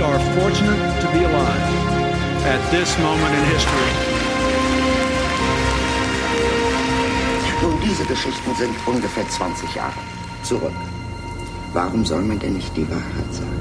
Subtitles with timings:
[0.00, 1.66] We are fortunate to be alive
[2.46, 3.90] at this moment in history.
[7.60, 10.00] Nun, diese Geschichten sind ungefähr 20 Jahre
[10.42, 10.72] zurück.
[11.74, 13.60] Warum soll man denn nicht die Wahrheit sagen?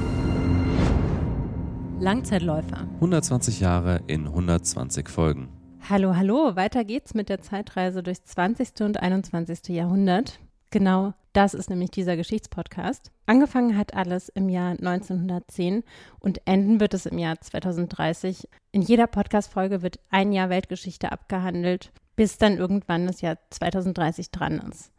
[2.00, 2.88] Langzeitläufer.
[3.02, 5.50] 120 Jahre in 120 Folgen.
[5.90, 8.80] Hallo, hallo, weiter geht's mit der Zeitreise durchs 20.
[8.80, 9.76] und 21.
[9.76, 10.40] Jahrhundert.
[10.70, 13.12] Genau das ist nämlich dieser Geschichtspodcast.
[13.26, 15.84] Angefangen hat alles im Jahr 1910
[16.20, 18.48] und enden wird es im Jahr 2030.
[18.72, 24.60] In jeder Podcast-Folge wird ein Jahr Weltgeschichte abgehandelt, bis dann irgendwann das Jahr 2030 dran
[24.72, 24.92] ist.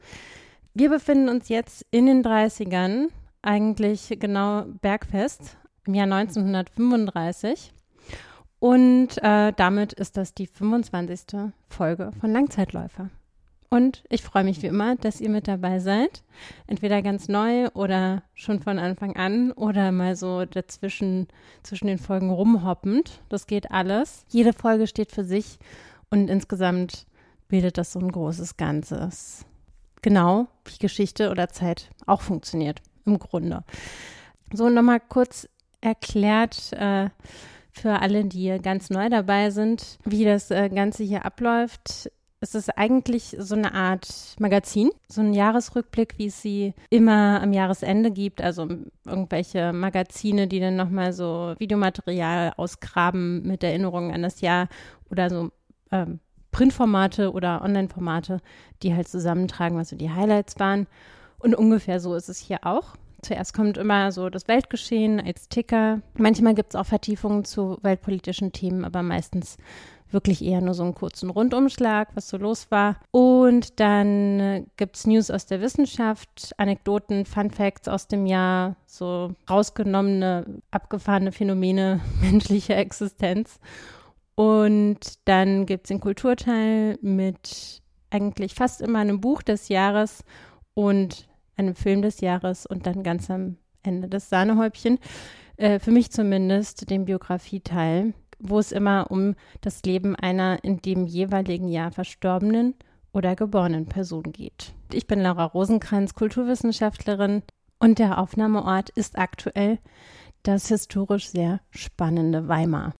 [0.72, 3.08] Wir befinden uns jetzt in den 30ern,
[3.42, 7.72] eigentlich genau bergfest, im Jahr 1935.
[8.60, 11.50] Und äh, damit ist das die 25.
[11.68, 13.10] Folge von Langzeitläufer.
[13.72, 16.24] Und ich freue mich wie immer, dass ihr mit dabei seid.
[16.66, 21.28] Entweder ganz neu oder schon von Anfang an oder mal so dazwischen,
[21.62, 23.22] zwischen den Folgen rumhoppend.
[23.28, 24.24] Das geht alles.
[24.28, 25.60] Jede Folge steht für sich
[26.10, 27.06] und insgesamt
[27.46, 29.46] bildet das so ein großes Ganzes.
[30.02, 33.62] Genau wie Geschichte oder Zeit auch funktioniert, im Grunde.
[34.52, 35.48] So, nochmal kurz
[35.80, 37.10] erklärt, äh,
[37.70, 42.76] für alle, die ganz neu dabei sind, wie das äh, Ganze hier abläuft es ist
[42.78, 48.40] eigentlich so eine Art Magazin, so ein Jahresrückblick, wie es sie immer am Jahresende gibt.
[48.40, 48.66] Also
[49.04, 54.68] irgendwelche Magazine, die dann nochmal so Videomaterial ausgraben mit Erinnerungen an das Jahr
[55.10, 55.50] oder so
[55.92, 58.40] ähm, Printformate oder Online-Formate,
[58.82, 60.86] die halt zusammentragen, was so die Highlights waren.
[61.38, 62.96] Und ungefähr so ist es hier auch.
[63.22, 66.00] Zuerst kommt immer so das Weltgeschehen als Ticker.
[66.14, 69.58] Manchmal gibt es auch Vertiefungen zu weltpolitischen Themen, aber meistens
[70.12, 72.96] wirklich eher nur so einen kurzen Rundumschlag, was so los war.
[73.10, 78.76] Und dann äh, gibt es News aus der Wissenschaft, Anekdoten, Fun Facts aus dem Jahr,
[78.86, 83.60] so rausgenommene, abgefahrene Phänomene menschlicher Existenz.
[84.34, 90.24] Und dann gibt es den Kulturteil mit eigentlich fast immer einem Buch des Jahres
[90.74, 94.98] und einem Film des Jahres und dann ganz am Ende das Sahnehäubchen.
[95.56, 101.06] Äh, für mich zumindest den Biografieteil wo es immer um das Leben einer in dem
[101.06, 102.74] jeweiligen Jahr verstorbenen
[103.12, 104.72] oder geborenen Person geht.
[104.92, 107.42] Ich bin Laura Rosenkranz, Kulturwissenschaftlerin
[107.78, 109.78] und der Aufnahmeort ist aktuell
[110.42, 112.94] das historisch sehr spannende Weimar.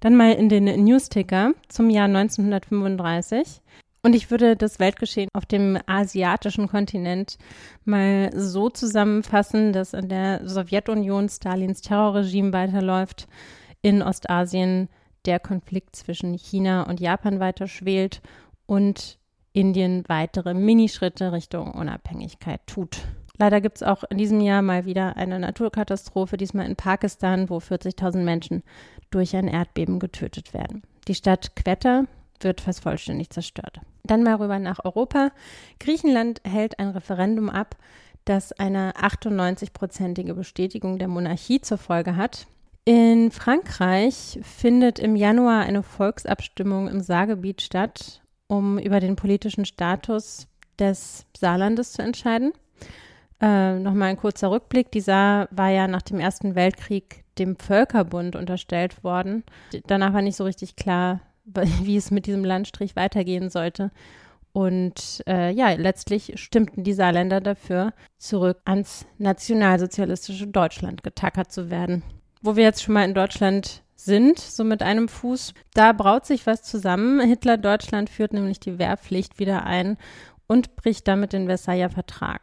[0.00, 3.62] Dann mal in den Newsticker zum Jahr 1935.
[4.02, 7.38] Und ich würde das Weltgeschehen auf dem asiatischen Kontinent
[7.84, 13.26] mal so zusammenfassen, dass in der Sowjetunion Stalins Terrorregime weiterläuft,
[13.86, 14.88] in Ostasien
[15.26, 18.20] der Konflikt zwischen China und Japan weiter schwelt
[18.66, 19.16] und
[19.52, 23.06] Indien weitere Minischritte Richtung Unabhängigkeit tut.
[23.38, 27.58] Leider gibt es auch in diesem Jahr mal wieder eine Naturkatastrophe, diesmal in Pakistan, wo
[27.58, 28.64] 40.000 Menschen
[29.10, 30.82] durch ein Erdbeben getötet werden.
[31.06, 32.06] Die Stadt Quetta
[32.40, 33.78] wird fast vollständig zerstört.
[34.02, 35.30] Dann mal rüber nach Europa.
[35.78, 37.76] Griechenland hält ein Referendum ab,
[38.24, 42.48] das eine 98-prozentige Bestätigung der Monarchie zur Folge hat.
[42.88, 50.46] In Frankreich findet im Januar eine Volksabstimmung im Saargebiet statt, um über den politischen Status
[50.78, 52.52] des Saarlandes zu entscheiden.
[53.40, 54.92] Äh, Nochmal ein kurzer Rückblick.
[54.92, 59.42] Die Saar war ja nach dem Ersten Weltkrieg dem Völkerbund unterstellt worden.
[59.88, 61.22] Danach war nicht so richtig klar,
[61.82, 63.90] wie es mit diesem Landstrich weitergehen sollte.
[64.52, 72.04] Und äh, ja, letztlich stimmten die Saarländer dafür, zurück ans nationalsozialistische Deutschland getackert zu werden
[72.46, 76.46] wo wir jetzt schon mal in Deutschland sind, so mit einem Fuß, da braut sich
[76.46, 77.20] was zusammen.
[77.20, 79.98] Hitler Deutschland führt nämlich die Wehrpflicht wieder ein
[80.46, 82.40] und bricht damit den Versailler Vertrag.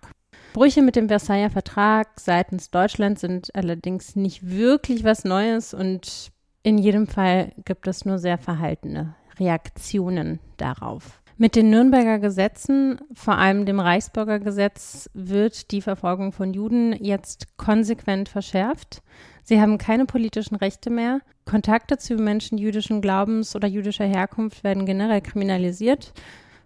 [0.54, 6.32] Brüche mit dem Versailler Vertrag seitens Deutschlands sind allerdings nicht wirklich was Neues und
[6.64, 11.22] in jedem Fall gibt es nur sehr verhaltene Reaktionen darauf.
[11.38, 18.30] Mit den Nürnberger Gesetzen, vor allem dem Reichsbürgergesetz, wird die Verfolgung von Juden jetzt konsequent
[18.30, 19.02] verschärft.
[19.44, 21.20] Sie haben keine politischen Rechte mehr.
[21.46, 26.14] Kontakte zu Menschen jüdischen Glaubens oder jüdischer Herkunft werden generell kriminalisiert,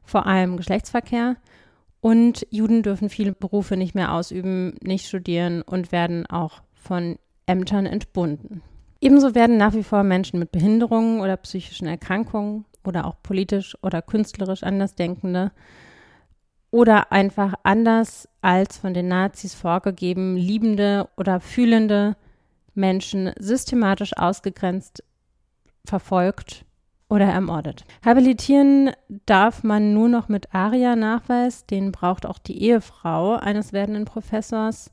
[0.03, 1.37] vor allem Geschlechtsverkehr.
[1.99, 7.87] Und Juden dürfen viele Berufe nicht mehr ausüben, nicht studieren und werden auch von Ämtern
[7.87, 8.61] entbunden.
[9.01, 14.01] Ebenso werden nach wie vor Menschen mit Behinderungen oder psychischen Erkrankungen oder auch politisch oder
[14.01, 15.51] künstlerisch Andersdenkende
[16.71, 22.15] oder einfach anders als von den Nazis vorgegeben liebende oder fühlende
[22.77, 25.03] Menschen systematisch ausgegrenzt,
[25.85, 26.65] verfolgt
[27.09, 27.85] oder ermordet.
[28.05, 28.91] Habilitieren
[29.25, 34.91] darf man nur noch mit ARIA-Nachweis, den braucht auch die Ehefrau eines werdenden Professors.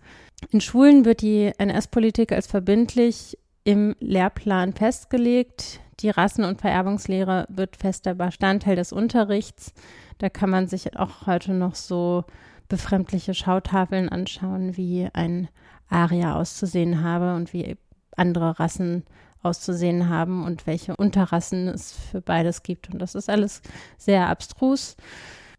[0.50, 5.80] In Schulen wird die NS-Politik als verbindlich im Lehrplan festgelegt.
[6.00, 9.72] Die Rassen- und Vererbungslehre wird fester Bestandteil des Unterrichts.
[10.19, 12.25] Da kann man sich auch heute noch so
[12.69, 15.48] befremdliche Schautafeln anschauen, wie ein
[15.88, 17.76] Aria auszusehen habe und wie
[18.16, 19.04] andere Rassen
[19.42, 22.90] auszusehen haben und welche Unterrassen es für beides gibt.
[22.90, 23.62] Und das ist alles
[23.98, 24.96] sehr abstrus.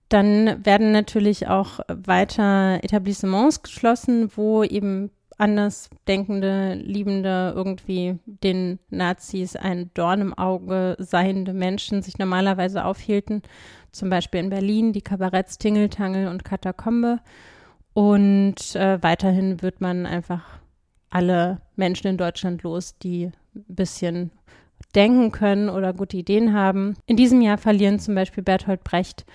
[0.09, 9.91] Dann werden natürlich auch weiter Etablissements geschlossen, wo eben andersdenkende, liebende, irgendwie den Nazis ein
[9.93, 13.41] Dorn im Auge seiende Menschen sich normalerweise aufhielten.
[13.91, 17.19] Zum Beispiel in Berlin die Kabaretts Tingeltangel und Katakombe.
[17.95, 20.43] Und äh, weiterhin wird man einfach
[21.09, 24.31] alle Menschen in Deutschland los, die ein bisschen
[24.93, 26.97] denken können oder gute Ideen haben.
[27.05, 29.25] In diesem Jahr verlieren zum Beispiel Bertolt Brecht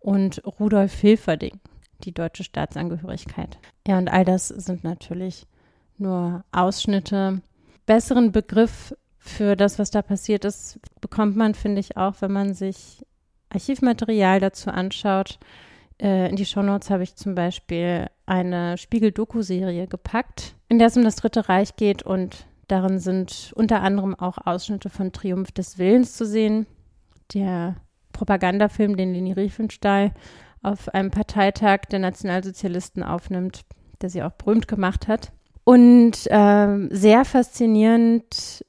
[0.00, 1.60] und Rudolf Hilferding
[2.04, 3.56] die deutsche Staatsangehörigkeit.
[3.88, 5.46] Ja, und all das sind natürlich
[5.96, 7.40] nur Ausschnitte.
[7.86, 12.52] Besseren Begriff für das, was da passiert ist, bekommt man, finde ich, auch, wenn man
[12.52, 13.02] sich
[13.48, 15.38] Archivmaterial dazu anschaut.
[16.00, 21.04] Äh, in die Shownotes habe ich zum Beispiel eine Spiegel-Doku-Serie gepackt, in der es um
[21.04, 26.16] das Dritte Reich geht und darin sind unter anderem auch Ausschnitte von Triumph des Willens
[26.16, 26.66] zu sehen,
[27.34, 27.76] der
[28.12, 30.12] Propagandafilm, den Leni Riefenstahl
[30.62, 33.62] auf einem Parteitag der Nationalsozialisten aufnimmt,
[34.00, 35.32] der sie auch berühmt gemacht hat.
[35.64, 38.64] Und ähm, sehr faszinierend,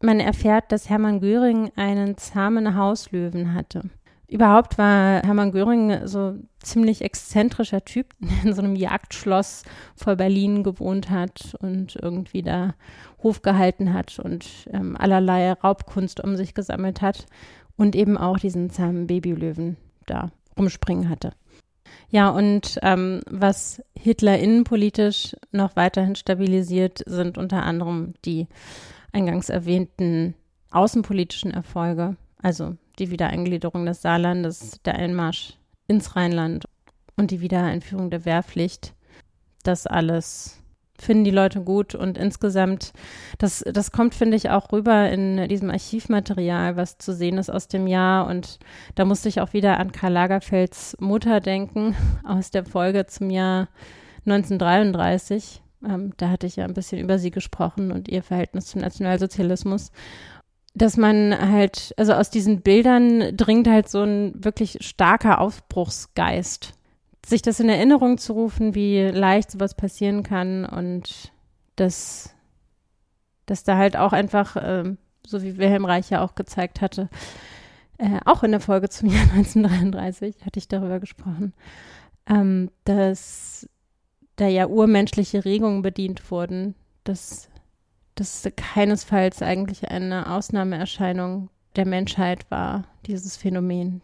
[0.00, 3.90] man erfährt, dass Hermann Göring einen zahmen Hauslöwen hatte.
[4.28, 9.62] Überhaupt war Hermann Göring so ziemlich exzentrischer Typ, der in so einem Jagdschloss
[9.94, 12.74] vor Berlin gewohnt hat und irgendwie da
[13.22, 17.26] Hof gehalten hat und ähm, allerlei Raubkunst um sich gesammelt hat
[17.76, 19.76] und eben auch diesen zahmen Babylöwen
[20.06, 21.32] da rumspringen hatte.
[22.08, 28.46] Ja, und ähm, was Hitler innenpolitisch noch weiterhin stabilisiert, sind unter anderem die
[29.12, 30.34] eingangs erwähnten
[30.70, 35.54] außenpolitischen Erfolge, also die Wiedereingliederung des Saarlandes, der Einmarsch
[35.88, 36.66] ins Rheinland
[37.16, 38.94] und die Wiedereinführung der Wehrpflicht.
[39.62, 40.62] Das alles
[40.98, 42.92] finden die Leute gut und insgesamt,
[43.38, 47.68] das, das kommt, finde ich, auch rüber in diesem Archivmaterial, was zu sehen ist aus
[47.68, 48.58] dem Jahr und
[48.94, 51.94] da musste ich auch wieder an Karl Lagerfelds Mutter denken
[52.24, 53.68] aus der Folge zum Jahr
[54.24, 55.62] 1933.
[55.84, 59.92] Ähm, da hatte ich ja ein bisschen über sie gesprochen und ihr Verhältnis zum Nationalsozialismus
[60.76, 66.74] dass man halt, also aus diesen Bildern dringt halt so ein wirklich starker Aufbruchsgeist
[67.24, 71.32] sich das in Erinnerung zu rufen, wie leicht sowas passieren kann und
[71.74, 72.34] dass,
[73.46, 74.94] dass da halt auch einfach, äh,
[75.26, 77.08] so wie Wilhelm Reich ja auch gezeigt hatte,
[77.98, 81.52] äh, auch in der Folge zum Jahr 1933 hatte ich darüber gesprochen,
[82.28, 83.68] ähm, dass
[84.36, 87.48] da ja urmenschliche Regungen bedient wurden, dass
[88.16, 94.02] das keinesfalls eigentlich eine Ausnahmeerscheinung der Menschheit war, dieses Phänomen,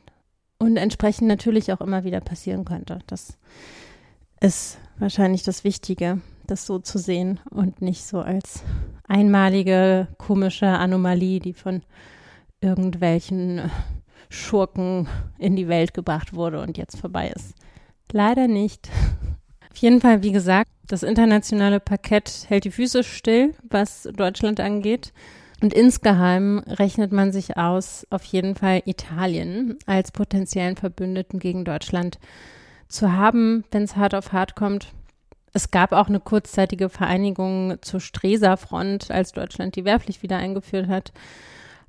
[0.59, 3.01] und entsprechend natürlich auch immer wieder passieren könnte.
[3.09, 3.37] Das
[4.41, 8.63] ist wahrscheinlich das Wichtige, das so zu sehen und nicht so als
[9.09, 11.83] einmalige komische Anomalie, die von
[12.61, 13.71] irgendwelchen
[14.29, 17.55] Schurken in die Welt gebracht wurde und jetzt vorbei ist.
[18.13, 18.89] Leider nicht.
[19.71, 25.15] Auf jeden Fall, wie gesagt, das internationale Parkett hält die Füße still, was Deutschland angeht.
[25.63, 32.19] Und insgeheim rechnet man sich aus, auf jeden Fall Italien als potenziellen Verbündeten gegen Deutschland
[32.89, 34.89] zu haben, wenn es hart auf hart kommt.
[35.55, 40.89] Es gab auch eine kurzzeitige Vereinigung zur Streser Front, als Deutschland die Wehrpflicht wieder eingeführt
[40.89, 41.15] hat.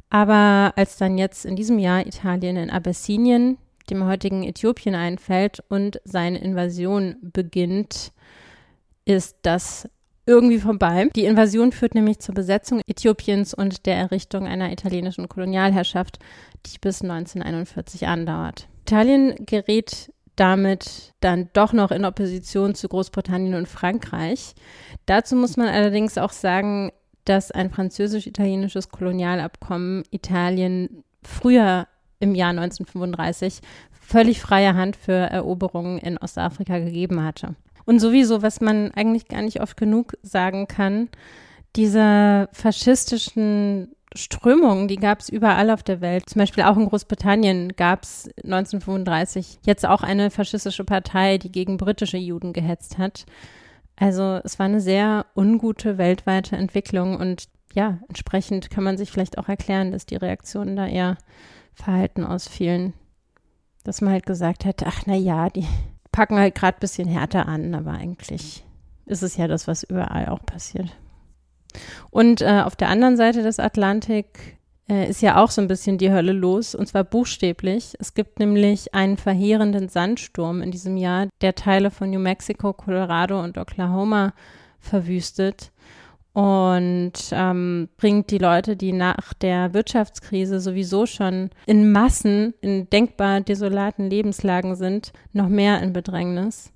[0.09, 3.57] Aber als dann jetzt in diesem Jahr Italien in Abessinien,
[3.89, 8.13] dem heutigen Äthiopien, einfällt und seine Invasion beginnt,
[9.05, 9.89] ist das
[10.25, 11.09] irgendwie vorbei.
[11.15, 16.19] Die Invasion führt nämlich zur Besetzung Äthiopiens und der Errichtung einer italienischen Kolonialherrschaft,
[16.65, 18.67] die bis 1941 andauert.
[18.83, 24.55] Italien gerät damit dann doch noch in Opposition zu Großbritannien und Frankreich.
[25.05, 26.91] Dazu muss man allerdings auch sagen,
[27.25, 31.87] dass ein französisch-italienisches Kolonialabkommen Italien früher
[32.19, 33.59] im Jahr 1935
[33.91, 37.55] völlig freie Hand für Eroberungen in Ostafrika gegeben hatte.
[37.85, 41.09] Und sowieso, was man eigentlich gar nicht oft genug sagen kann,
[41.75, 46.29] Diese faschistischen Strömungen, die gab es überall auf der Welt.
[46.29, 51.77] Zum Beispiel auch in Großbritannien gab es 1935 jetzt auch eine faschistische Partei, die gegen
[51.77, 53.25] britische Juden gehetzt hat.
[53.95, 59.39] Also es war eine sehr ungute weltweite Entwicklung und ja, entsprechend kann man sich vielleicht
[59.39, 61.17] auch erklären, dass die Reaktionen da eher
[61.73, 62.93] verhalten ausfielen.
[63.83, 65.65] Dass man halt gesagt hätte, ach na ja, die
[66.13, 68.63] packen halt gerade ein bisschen härter an, aber eigentlich
[69.05, 70.95] ist es ja das, was überall auch passiert.
[72.09, 75.97] Und äh, auf der anderen Seite des Atlantik äh, ist ja auch so ein bisschen
[75.97, 77.95] die Hölle los, und zwar buchstäblich.
[77.99, 83.41] Es gibt nämlich einen verheerenden Sandsturm in diesem Jahr, der Teile von New Mexico, Colorado
[83.43, 84.33] und Oklahoma
[84.79, 85.72] verwüstet
[86.33, 93.41] und ähm, bringt die Leute, die nach der Wirtschaftskrise sowieso schon in Massen in denkbar
[93.41, 96.71] desolaten Lebenslagen sind, noch mehr in Bedrängnis.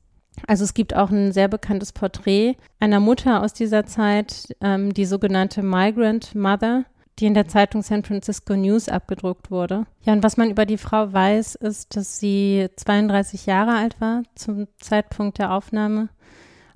[0.45, 5.05] Also es gibt auch ein sehr bekanntes Porträt einer Mutter aus dieser Zeit, ähm, die
[5.05, 6.85] sogenannte Migrant Mother,
[7.17, 9.87] die in der Zeitung San Francisco News abgedruckt wurde.
[10.03, 14.21] Ja, und was man über die Frau weiß, ist, dass sie 32 Jahre alt war
[14.35, 16.09] zum Zeitpunkt der Aufnahme,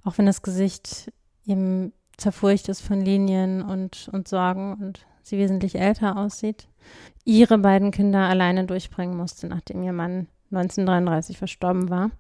[0.04, 1.12] auch wenn das Gesicht
[1.46, 6.68] eben zerfurcht ist von Linien und, und Sorgen und sie wesentlich älter aussieht,
[7.25, 12.12] ihre beiden Kinder alleine durchbringen musste, nachdem ihr Mann 1933 verstorben war.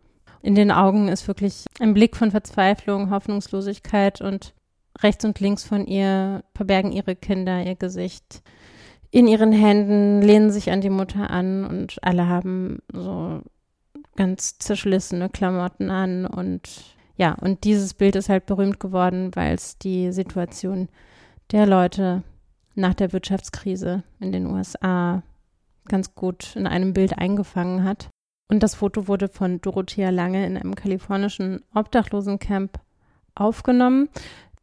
[0.41, 4.53] In den Augen ist wirklich ein Blick von Verzweiflung, Hoffnungslosigkeit und
[4.99, 8.41] rechts und links von ihr verbergen ihre Kinder ihr Gesicht.
[9.11, 13.41] In ihren Händen lehnen sich an die Mutter an und alle haben so
[14.15, 19.77] ganz zerschlissene Klamotten an und ja, und dieses Bild ist halt berühmt geworden, weil es
[19.77, 20.89] die Situation
[21.51, 22.23] der Leute
[22.73, 25.21] nach der Wirtschaftskrise in den USA
[25.87, 28.09] ganz gut in einem Bild eingefangen hat.
[28.49, 32.79] Und das Foto wurde von Dorothea Lange in einem kalifornischen Obdachlosencamp
[33.35, 34.09] aufgenommen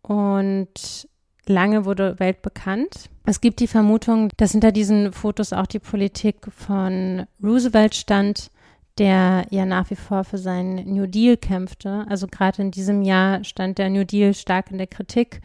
[0.02, 1.08] und
[1.46, 3.08] Lange wurde weltbekannt.
[3.24, 8.50] Es gibt die Vermutung, dass hinter diesen Fotos auch die Politik von Roosevelt stand,
[8.98, 12.04] der ja nach wie vor für seinen New Deal kämpfte.
[12.08, 15.40] Also gerade in diesem Jahr stand der New Deal stark in der Kritik.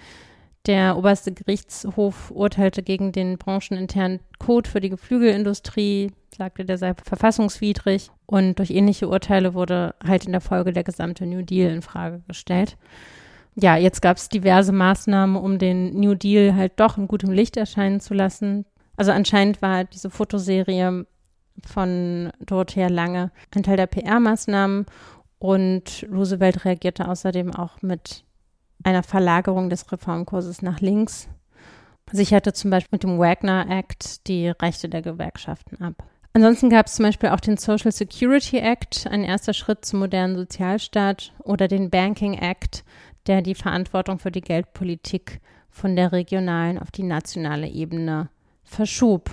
[0.66, 8.12] Der oberste Gerichtshof urteilte gegen den brancheninternen Code für die Geflügelindustrie, sagte, der sei verfassungswidrig.
[8.26, 12.22] Und durch ähnliche Urteile wurde halt in der Folge der gesamte New Deal in Frage
[12.28, 12.78] gestellt.
[13.56, 17.58] Ja, jetzt gab es diverse Maßnahmen, um den New Deal halt doch in gutem Licht
[17.58, 18.66] erscheinen zu lassen.
[18.96, 21.06] Also anscheinend war diese Fotoserie
[21.66, 24.86] von Dorothea Lange ein Teil der PR-Maßnahmen
[25.40, 28.24] und Roosevelt reagierte außerdem auch mit
[28.84, 31.30] einer Verlagerung des Reformkurses nach links,
[32.12, 36.04] sicherte zum Beispiel mit dem Wagner Act die Rechte der Gewerkschaften ab.
[36.34, 40.36] Ansonsten gab es zum Beispiel auch den Social Security Act, ein erster Schritt zum modernen
[40.36, 42.84] Sozialstaat, oder den Banking Act,
[43.28, 48.30] der die Verantwortung für die Geldpolitik von der regionalen auf die nationale Ebene
[48.64, 49.30] verschob.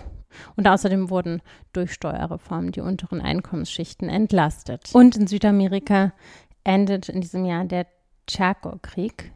[0.57, 4.91] Und außerdem wurden durch Steuerreformen die unteren Einkommensschichten entlastet.
[4.93, 6.13] Und in Südamerika
[6.65, 7.87] endet in diesem Jahr der
[8.27, 9.33] Chaco-Krieg.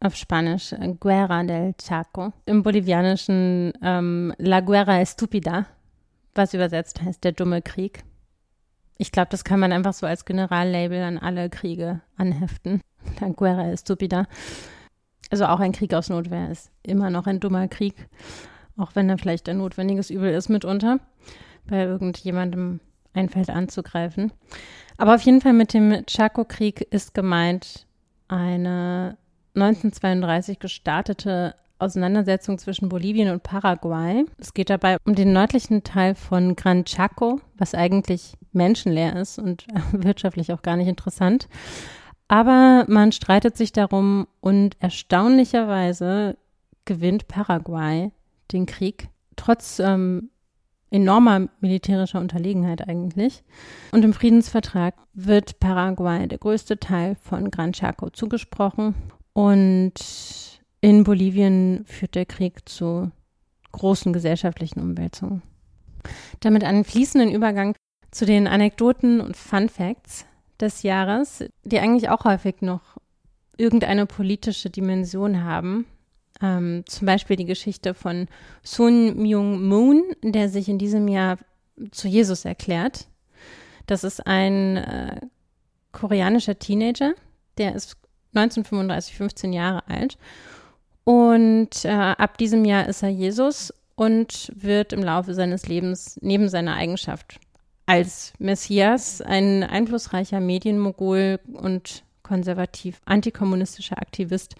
[0.00, 2.32] Auf Spanisch äh, Guerra del Chaco.
[2.44, 5.66] Im Bolivianischen ähm, La Guerra Estúpida,
[6.34, 8.04] was übersetzt heißt der dumme Krieg.
[8.98, 12.80] Ich glaube, das kann man einfach so als Generallabel an alle Kriege anheften.
[13.20, 14.26] La Guerra Estúpida.
[15.30, 18.08] Also auch ein Krieg aus Notwehr ist immer noch ein dummer Krieg
[18.76, 20.98] auch wenn er vielleicht ein notwendiges Übel ist mitunter,
[21.66, 22.80] bei irgendjemandem
[23.12, 24.32] einfällt anzugreifen.
[24.96, 27.86] Aber auf jeden Fall mit dem Chaco-Krieg ist gemeint
[28.28, 29.16] eine
[29.54, 34.24] 1932 gestartete Auseinandersetzung zwischen Bolivien und Paraguay.
[34.38, 39.66] Es geht dabei um den nördlichen Teil von Gran Chaco, was eigentlich menschenleer ist und
[39.92, 41.48] wirtschaftlich auch gar nicht interessant.
[42.28, 46.36] Aber man streitet sich darum und erstaunlicherweise
[46.84, 48.10] gewinnt Paraguay
[48.54, 50.30] den Krieg, trotz ähm,
[50.90, 53.42] enormer militärischer Unterlegenheit eigentlich.
[53.92, 58.94] Und im Friedensvertrag wird Paraguay der größte Teil von Gran Chaco zugesprochen.
[59.32, 59.94] Und
[60.80, 63.10] in Bolivien führt der Krieg zu
[63.72, 65.42] großen gesellschaftlichen Umwälzungen.
[66.40, 67.74] Damit einen fließenden Übergang
[68.12, 70.26] zu den Anekdoten und Fun Facts
[70.60, 72.98] des Jahres, die eigentlich auch häufig noch
[73.56, 75.86] irgendeine politische Dimension haben.
[76.44, 78.28] Ähm, zum Beispiel die Geschichte von
[78.62, 81.38] Sun Myung Moon, der sich in diesem Jahr
[81.90, 83.06] zu Jesus erklärt.
[83.86, 85.20] Das ist ein äh,
[85.92, 87.14] koreanischer Teenager,
[87.56, 87.96] der ist
[88.34, 90.18] 1935, 15 Jahre alt.
[91.04, 96.48] Und äh, ab diesem Jahr ist er Jesus und wird im Laufe seines Lebens neben
[96.48, 97.38] seiner Eigenschaft
[97.86, 104.56] als Messias ein einflussreicher Medienmogul und konservativ antikommunistischer Aktivist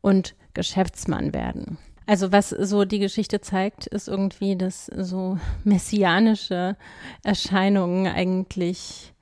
[0.00, 1.78] und Geschäftsmann werden.
[2.06, 6.76] Also was so die Geschichte zeigt, ist irgendwie, dass so messianische
[7.22, 9.12] Erscheinungen eigentlich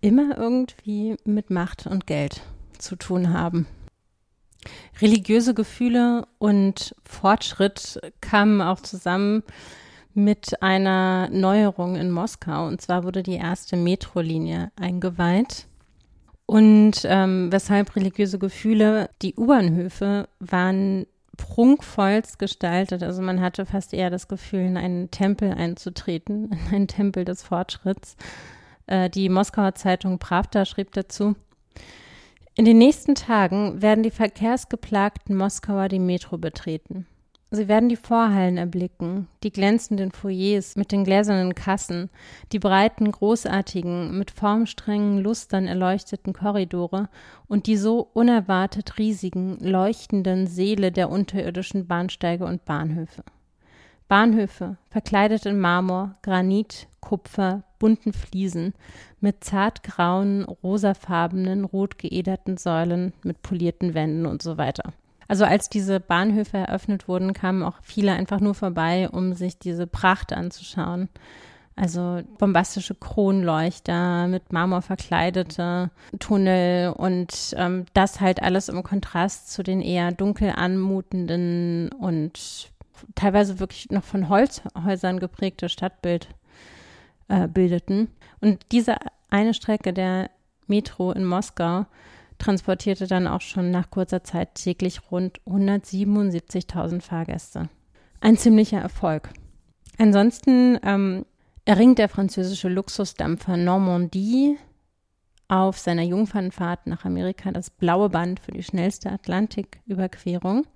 [0.00, 2.42] immer irgendwie mit Macht und Geld
[2.78, 3.66] zu tun haben.
[5.00, 9.42] Religiöse Gefühle und Fortschritt kamen auch zusammen
[10.12, 12.66] mit einer Neuerung in Moskau.
[12.66, 15.66] Und zwar wurde die erste Metrolinie eingeweiht.
[16.46, 23.02] Und ähm, weshalb religiöse Gefühle, die U-Bahnhöfe waren prunkvollst gestaltet.
[23.02, 27.42] Also man hatte fast eher das Gefühl, in einen Tempel einzutreten, in einen Tempel des
[27.42, 28.16] Fortschritts.
[28.86, 31.34] Äh, die Moskauer Zeitung Pravda schrieb dazu,
[32.54, 37.06] in den nächsten Tagen werden die verkehrsgeplagten Moskauer die Metro betreten.
[37.56, 42.10] Sie werden die Vorhallen erblicken, die glänzenden Foyers mit den gläsernen Kassen,
[42.52, 47.08] die breiten, großartigen, mit formstrengen Lustern erleuchteten Korridore
[47.48, 53.24] und die so unerwartet riesigen, leuchtenden Seele der unterirdischen Bahnsteige und Bahnhöfe.
[54.06, 58.74] Bahnhöfe, verkleidet in Marmor, Granit, Kupfer, bunten Fliesen,
[59.20, 64.92] mit zartgrauen, rosafarbenen, rot geederten Säulen, mit polierten Wänden und so weiter.
[65.28, 69.86] Also als diese Bahnhöfe eröffnet wurden, kamen auch viele einfach nur vorbei, um sich diese
[69.86, 71.08] Pracht anzuschauen.
[71.74, 79.62] Also bombastische Kronleuchter mit Marmor verkleidete Tunnel und ähm, das halt alles im Kontrast zu
[79.62, 82.70] den eher dunkel anmutenden und
[83.14, 86.28] teilweise wirklich noch von Holzhäusern geprägte Stadtbild
[87.28, 88.08] äh, bildeten.
[88.40, 88.96] Und diese
[89.28, 90.30] eine Strecke der
[90.66, 91.84] Metro in Moskau
[92.38, 97.68] transportierte dann auch schon nach kurzer Zeit täglich rund 177.000 Fahrgäste.
[98.20, 99.30] Ein ziemlicher Erfolg.
[99.98, 101.24] Ansonsten ähm,
[101.64, 104.56] erringt der französische Luxusdampfer Normandie
[105.48, 110.66] auf seiner Jungfernfahrt nach Amerika das blaue Band für die schnellste Atlantiküberquerung.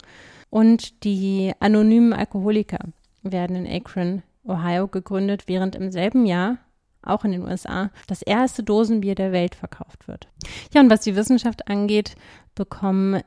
[0.48, 2.78] Und die anonymen Alkoholiker
[3.22, 6.58] werden in Akron, Ohio gegründet, während im selben Jahr
[7.02, 10.28] auch in den USA, das erste Dosenbier der Welt verkauft wird.
[10.72, 12.14] Ja, und was die Wissenschaft angeht,
[12.54, 13.22] bekommen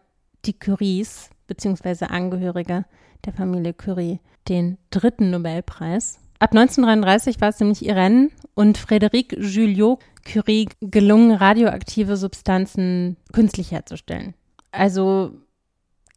[0.46, 2.86] die Curies beziehungsweise Angehörige
[3.26, 6.20] der Familie Curie den dritten Nobelpreis.
[6.40, 14.34] Ab 1933 war es nämlich Irene und Frédéric Julliot Curie gelungen, radioaktive Substanzen künstlich herzustellen.
[14.72, 15.32] Also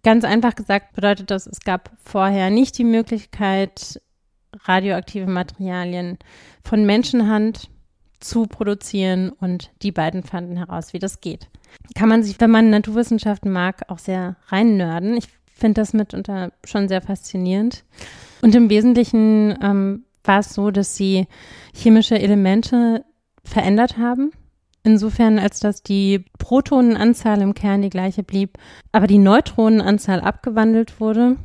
[0.03, 4.01] ganz einfach gesagt bedeutet das, es gab vorher nicht die Möglichkeit,
[4.64, 6.19] radioaktive Materialien
[6.62, 7.71] von Menschenhand
[8.21, 11.49] zu produzieren und die beiden fanden heraus, wie das geht.
[11.95, 15.16] Kann man sich, wenn man Naturwissenschaften mag, auch sehr reinnörden.
[15.16, 17.85] Ich finde das mitunter schon sehr faszinierend.
[18.42, 21.27] Und im Wesentlichen ähm, war es so, dass sie
[21.75, 23.05] chemische Elemente
[23.45, 24.33] verändert haben.
[24.83, 28.59] Insofern, als dass die Protonenanzahl im Kern die gleiche blieb,
[28.92, 31.37] aber die Neutronenanzahl abgewandelt wurde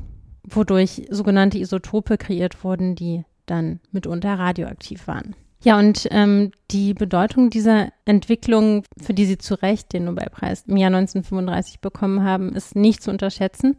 [0.55, 5.35] wodurch sogenannte Isotope kreiert wurden, die dann mitunter radioaktiv waren.
[5.63, 10.75] Ja, und ähm, die Bedeutung dieser Entwicklung, für die sie zu Recht den Nobelpreis im
[10.75, 13.77] Jahr 1935 bekommen haben, ist nicht zu unterschätzen.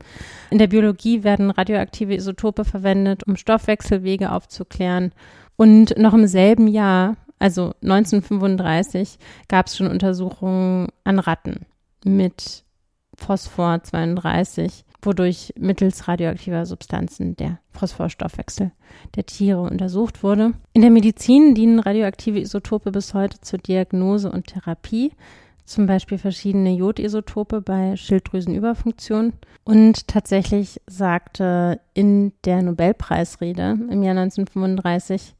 [0.50, 5.12] In der Biologie werden radioaktive Isotope verwendet, um Stoffwechselwege aufzuklären.
[5.56, 11.66] Und noch im selben Jahr, also 1935, gab es schon Untersuchungen an Ratten
[12.04, 12.62] mit
[13.16, 18.72] Phosphor 32 wodurch mittels radioaktiver Substanzen der Phosphorstoffwechsel
[19.16, 20.52] der Tiere untersucht wurde.
[20.72, 25.12] In der Medizin dienen radioaktive Isotope bis heute zur Diagnose und Therapie,
[25.64, 29.32] zum Beispiel verschiedene Jodisotope bei Schilddrüsenüberfunktion.
[29.64, 35.34] Und tatsächlich sagte in der Nobelpreisrede im Jahr 1935,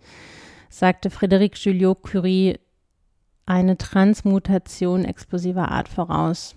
[0.70, 2.58] sagte Frédéric Julliot-Curie
[3.46, 6.54] eine Transmutation explosiver Art voraus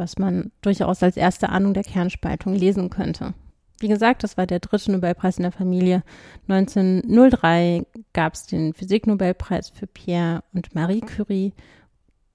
[0.00, 3.34] was man durchaus als erste Ahnung der Kernspaltung lesen könnte.
[3.78, 6.02] Wie gesagt, das war der dritte Nobelpreis in der Familie.
[6.48, 11.54] 1903 gab es den Physiknobelpreis für Pierre und Marie Curie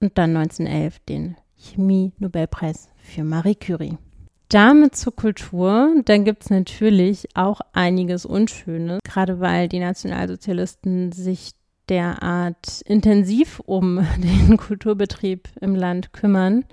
[0.00, 3.98] und dann 1911 den Chemie-Nobelpreis für Marie Curie.
[4.48, 11.52] Damit zur Kultur, dann gibt es natürlich auch einiges Unschönes, gerade weil die Nationalsozialisten sich
[11.88, 16.64] derart intensiv um den Kulturbetrieb im Land kümmern.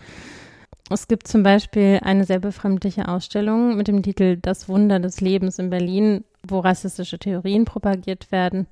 [0.89, 5.57] Es gibt zum Beispiel eine sehr befremdliche Ausstellung mit dem Titel Das Wunder des Lebens
[5.57, 8.67] in Berlin, wo rassistische Theorien propagiert werden.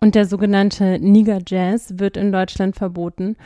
[0.00, 3.36] Und der sogenannte Niger Jazz wird in Deutschland verboten,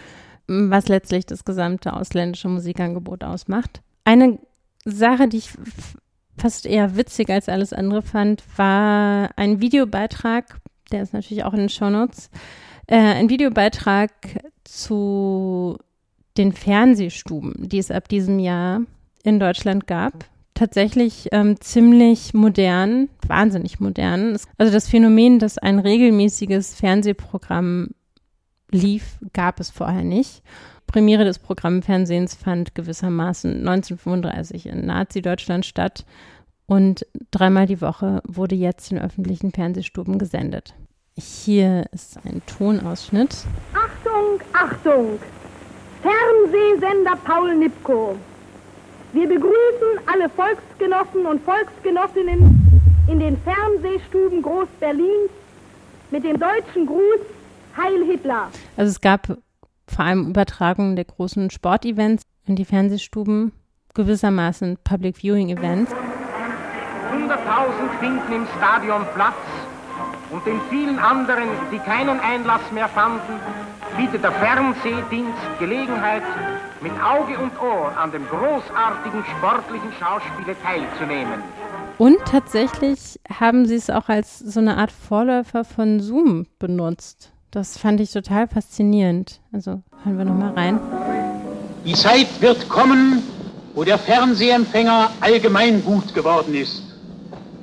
[0.47, 3.81] was letztlich das gesamte ausländische Musikangebot ausmacht.
[4.05, 4.39] Eine
[4.85, 5.53] Sache, die ich
[6.37, 10.59] fast eher witzig als alles andere fand, war ein Videobeitrag,
[10.93, 12.31] der ist natürlich auch in den Shownotes,
[12.87, 14.11] äh, ein Videobeitrag
[14.65, 15.79] zu
[16.41, 18.81] den Fernsehstuben, die es ab diesem Jahr
[19.23, 20.25] in Deutschland gab.
[20.55, 24.39] Tatsächlich ähm, ziemlich modern, wahnsinnig modern.
[24.57, 27.91] Also das Phänomen, dass ein regelmäßiges Fernsehprogramm
[28.71, 30.43] lief, gab es vorher nicht.
[30.87, 36.05] Premiere des Programmfernsehens fand gewissermaßen 1935 in Nazi-Deutschland statt
[36.67, 40.75] und dreimal die Woche wurde jetzt in öffentlichen Fernsehstuben gesendet.
[41.19, 43.45] Hier ist ein Tonausschnitt.
[43.75, 45.19] Achtung, Achtung!
[46.03, 48.17] Fernsehsender Paul Nipko.
[49.13, 55.31] Wir begrüßen alle Volksgenossen und Volksgenossinnen in den Fernsehstuben Groß-Berlins
[56.11, 57.21] mit dem deutschen Gruß
[57.77, 58.51] Heil Hitler.
[58.77, 59.27] Also es gab
[59.87, 63.53] vor allem Übertragungen der großen Sportevents in die Fernsehstuben,
[63.95, 65.93] gewissermaßen Public Viewing Events.
[67.13, 69.35] 100.000 finden im Stadion Platz
[70.31, 73.41] und den vielen anderen, die keinen Einlass mehr fanden,
[73.97, 76.23] bietet der Fernsehdienst Gelegenheit,
[76.81, 81.43] mit Auge und Ohr an dem großartigen sportlichen Schauspiele teilzunehmen.
[81.99, 87.33] Und tatsächlich haben sie es auch als so eine Art Vorläufer von Zoom benutzt.
[87.51, 89.41] Das fand ich total faszinierend.
[89.53, 90.81] Also hören wir nochmal rein.
[91.85, 93.23] Die Zeit wird kommen,
[93.75, 96.83] wo der Fernsehempfänger allgemein gut geworden ist,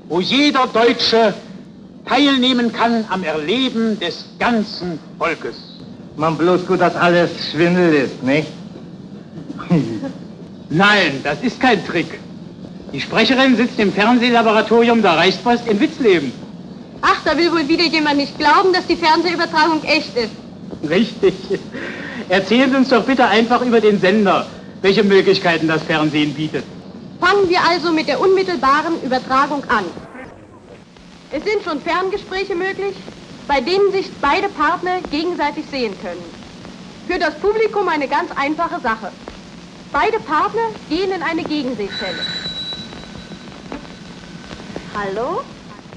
[0.08, 1.34] wo jeder Deutsche
[2.06, 5.77] teilnehmen kann am Erleben des ganzen Volkes.
[6.18, 8.48] Man bloß gut, dass alles Schwindel ist, nicht?
[10.70, 12.20] Nein, das ist kein Trick.
[12.92, 16.32] Die Sprecherin sitzt im Fernsehlaboratorium der Reichspost in Witzleben.
[17.04, 20.32] Ach, da will wohl wieder jemand nicht glauben, dass die Fernsehübertragung echt ist.
[20.90, 21.36] Richtig.
[22.30, 24.48] Erzählen Sie uns doch bitte einfach über den Sender,
[24.82, 26.64] welche Möglichkeiten das Fernsehen bietet.
[27.22, 29.86] Fangen wir also mit der unmittelbaren Übertragung an.
[31.32, 32.96] Es sind schon Ferngespräche möglich,
[33.48, 36.24] bei denen sich beide Partner gegenseitig sehen können.
[37.08, 39.12] Für das Publikum eine ganz einfache Sache.
[39.92, 42.20] Beide Partner gehen in eine Gegensehzelle.
[44.94, 45.42] Hallo?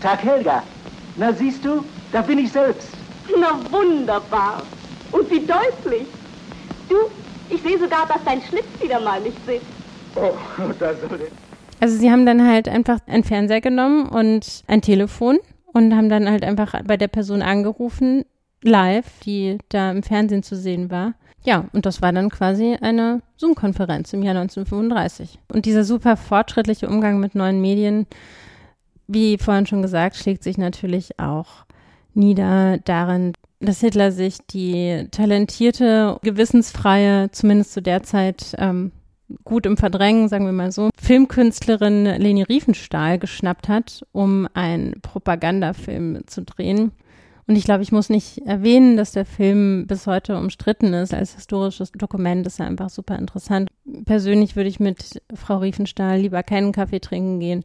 [0.00, 0.62] Tag Helga.
[1.16, 2.88] Na siehst du, da bin ich selbst.
[3.38, 4.62] Na wunderbar.
[5.10, 6.06] Und wie deutlich.
[6.88, 6.96] Du,
[7.48, 9.66] ich sehe sogar, dass dein Schlitz wieder mal nicht sitzt.
[10.14, 10.32] Oh,
[10.78, 11.28] da soll
[11.80, 15.38] Also sie haben dann halt einfach einen Fernseher genommen und ein Telefon
[15.72, 18.24] und haben dann halt einfach bei der Person angerufen,
[18.62, 21.14] live, die da im Fernsehen zu sehen war.
[21.44, 25.38] Ja, und das war dann quasi eine Zoom-Konferenz im Jahr 1935.
[25.52, 28.06] Und dieser super fortschrittliche Umgang mit neuen Medien,
[29.06, 31.64] wie vorhin schon gesagt, schlägt sich natürlich auch
[32.12, 38.92] nieder darin, dass Hitler sich die talentierte, gewissensfreie, zumindest zu der Zeit ähm,
[39.44, 46.22] gut im Verdrängen, sagen wir mal so, Filmkünstlerin Leni Riefenstahl geschnappt hat, um einen Propagandafilm
[46.26, 46.92] zu drehen.
[47.46, 51.34] Und ich glaube, ich muss nicht erwähnen, dass der Film bis heute umstritten ist als
[51.34, 52.46] historisches Dokument.
[52.46, 53.68] Ist ja einfach super interessant.
[54.04, 57.64] Persönlich würde ich mit Frau Riefenstahl lieber keinen Kaffee trinken gehen.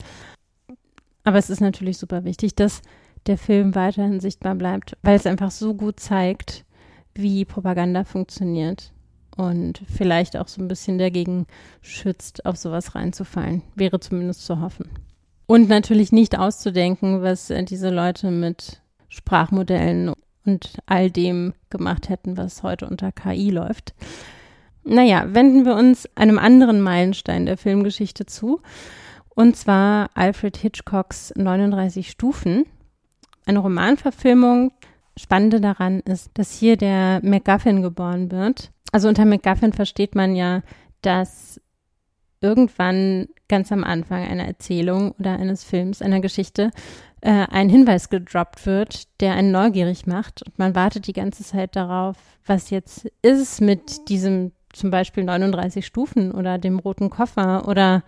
[1.24, 2.82] Aber es ist natürlich super wichtig, dass
[3.28, 6.66] der Film weiterhin sichtbar bleibt, weil es einfach so gut zeigt,
[7.14, 8.92] wie Propaganda funktioniert
[9.38, 11.48] und vielleicht auch so ein bisschen dagegen
[11.82, 13.62] schützt, auf sowas reinzufallen.
[13.76, 14.90] Wäre zumindest zu hoffen.
[15.48, 20.14] Und natürlich nicht auszudenken, was äh, diese Leute mit Sprachmodellen
[20.46, 23.94] und all dem gemacht hätten, was heute unter KI läuft.
[24.84, 28.62] Naja, wenden wir uns einem anderen Meilenstein der Filmgeschichte zu,
[29.36, 32.66] und zwar Alfred Hitchcocks 39 Stufen,
[33.46, 34.72] eine Romanverfilmung.
[35.18, 38.72] Spannende daran ist, dass hier der MacGuffin geboren wird.
[38.96, 40.62] Also unter MacGuffin versteht man ja,
[41.02, 41.60] dass
[42.40, 46.72] irgendwann ganz am Anfang einer Erzählung oder eines Films, einer Geschichte,
[47.20, 50.44] äh, ein Hinweis gedroppt wird, der einen neugierig macht.
[50.44, 55.86] Und man wartet die ganze Zeit darauf, was jetzt ist mit diesem zum Beispiel 39
[55.86, 58.02] Stufen oder dem roten Koffer oder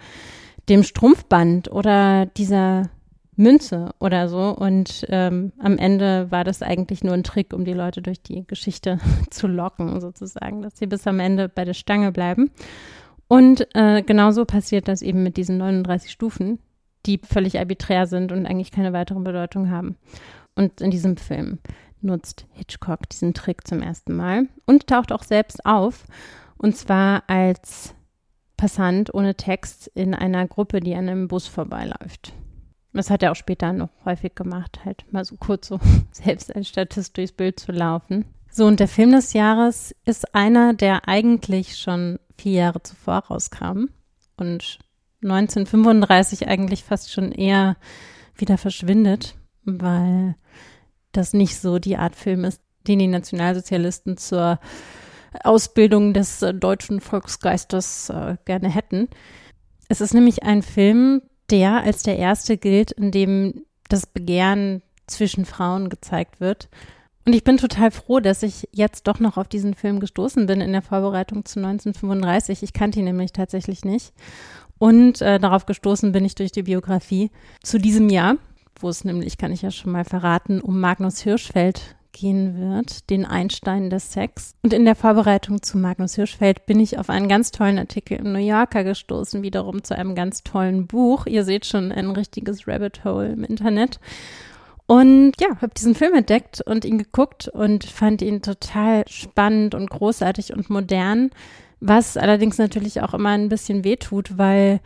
[0.70, 2.84] dem Strumpfband oder dieser
[3.38, 4.50] Münze oder so.
[4.50, 8.46] Und ähm, am Ende war das eigentlich nur ein Trick, um die Leute durch die
[8.46, 12.52] Geschichte zu locken, sozusagen, dass sie bis am Ende bei der Stange bleiben.
[13.28, 16.60] Und äh, genauso passiert das eben mit diesen 39 Stufen,
[17.06, 19.98] die völlig arbiträr sind und eigentlich keine weitere Bedeutung haben.
[20.56, 21.60] Und in diesem Film
[22.02, 26.06] nutzt Hitchcock diesen Trick zum ersten Mal und taucht auch selbst auf.
[26.58, 27.94] Und zwar als
[28.56, 32.34] Passant ohne Text in einer Gruppe, die an einem Bus vorbeiläuft.
[32.98, 35.80] Das hat er auch später noch häufig gemacht, halt mal so kurz so
[36.12, 38.26] selbst als Statist durchs Bild zu laufen.
[38.50, 43.86] So, und der Film des Jahres ist einer, der eigentlich schon vier Jahre zuvor rauskam
[44.38, 44.80] und
[45.22, 47.78] 1935 eigentlich fast schon eher
[48.36, 50.36] wieder verschwindet, weil
[51.12, 54.60] das nicht so die Art Film ist, den die Nationalsozialisten zur
[55.44, 59.08] Ausbildung des äh, deutschen Volksgeistes äh, gerne hätten.
[59.90, 65.46] Es ist nämlich ein Film, der als der erste gilt, in dem das Begehren zwischen
[65.46, 66.70] Frauen gezeigt wird.
[67.26, 70.62] Und ich bin total froh, dass ich jetzt doch noch auf diesen Film gestoßen bin
[70.62, 72.64] in der Vorbereitung zu 1935.
[72.64, 74.14] Ich kannte ihn nämlich tatsächlich nicht.
[74.78, 77.32] Und äh, darauf gestoßen bin ich durch die Biografie
[77.64, 78.38] zu diesem Jahr,
[78.80, 83.26] wo es nämlich, kann ich ja schon mal verraten, um Magnus Hirschfeld gehen wird, den
[83.26, 84.56] Einstein des Sex.
[84.64, 88.34] Und in der Vorbereitung zu Magnus Hirschfeld bin ich auf einen ganz tollen Artikel im
[88.34, 91.26] New Yorker gestoßen, wiederum zu einem ganz tollen Buch.
[91.26, 94.00] Ihr seht schon ein richtiges Rabbit Hole im Internet.
[94.88, 99.90] Und ja, habe diesen Film entdeckt und ihn geguckt und fand ihn total spannend und
[99.90, 101.30] großartig und modern,
[101.82, 104.80] was allerdings natürlich auch immer ein bisschen wehtut, weil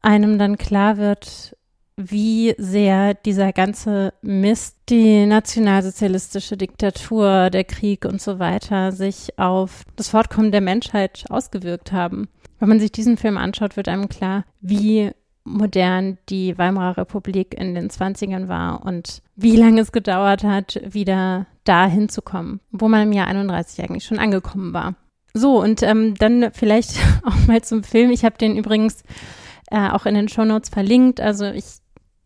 [0.00, 1.56] einem dann klar wird,
[1.96, 9.84] wie sehr dieser ganze Mist, die nationalsozialistische Diktatur, der Krieg und so weiter sich auf
[9.96, 12.28] das Fortkommen der Menschheit ausgewirkt haben.
[12.58, 15.10] Wenn man sich diesen Film anschaut, wird einem klar, wie
[15.44, 21.46] modern die Weimarer Republik in den 20ern war und wie lange es gedauert hat, wieder
[21.64, 24.94] da hinzukommen, wo man im Jahr 31 eigentlich schon angekommen war.
[25.34, 28.10] So, und ähm, dann vielleicht auch mal zum Film.
[28.10, 29.02] Ich habe den übrigens
[29.70, 31.20] äh, auch in den Shownotes verlinkt.
[31.20, 31.64] Also ich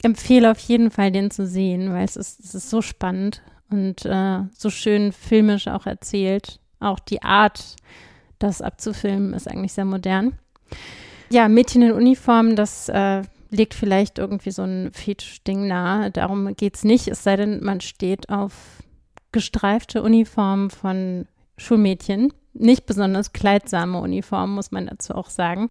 [0.03, 4.05] empfehle auf jeden Fall, den zu sehen, weil es ist, es ist so spannend und
[4.05, 6.61] äh, so schön filmisch auch erzählt.
[6.81, 7.77] Auch die Art,
[8.39, 10.39] das abzufilmen, ist eigentlich sehr modern.
[11.31, 16.11] Ja, Mädchen in Uniform, das äh, legt vielleicht irgendwie so ein Fetisch-Ding nahe.
[16.11, 18.53] Darum geht es nicht, es sei denn, man steht auf
[19.33, 22.33] gestreifte Uniformen von Schulmädchen.
[22.55, 25.71] Nicht besonders kleidsame Uniformen, muss man dazu auch sagen.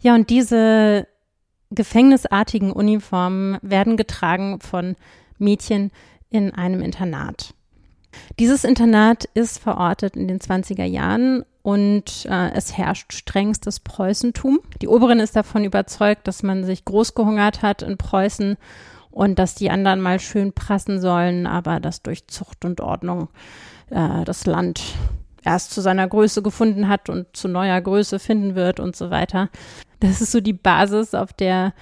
[0.00, 1.06] Ja, und diese
[1.70, 4.96] gefängnisartigen Uniformen werden getragen von
[5.38, 5.90] Mädchen
[6.30, 7.54] in einem Internat.
[8.38, 14.60] Dieses Internat ist verortet in den 20er Jahren und äh, es herrscht strengstes Preußentum.
[14.82, 18.56] Die Oberin ist davon überzeugt, dass man sich groß gehungert hat in Preußen
[19.10, 23.28] und dass die anderen mal schön prassen sollen, aber dass durch Zucht und Ordnung
[23.90, 24.82] äh, das Land
[25.44, 29.48] erst zu seiner Größe gefunden hat und zu neuer Größe finden wird und so weiter.
[30.00, 31.74] Das ist so die Basis, auf der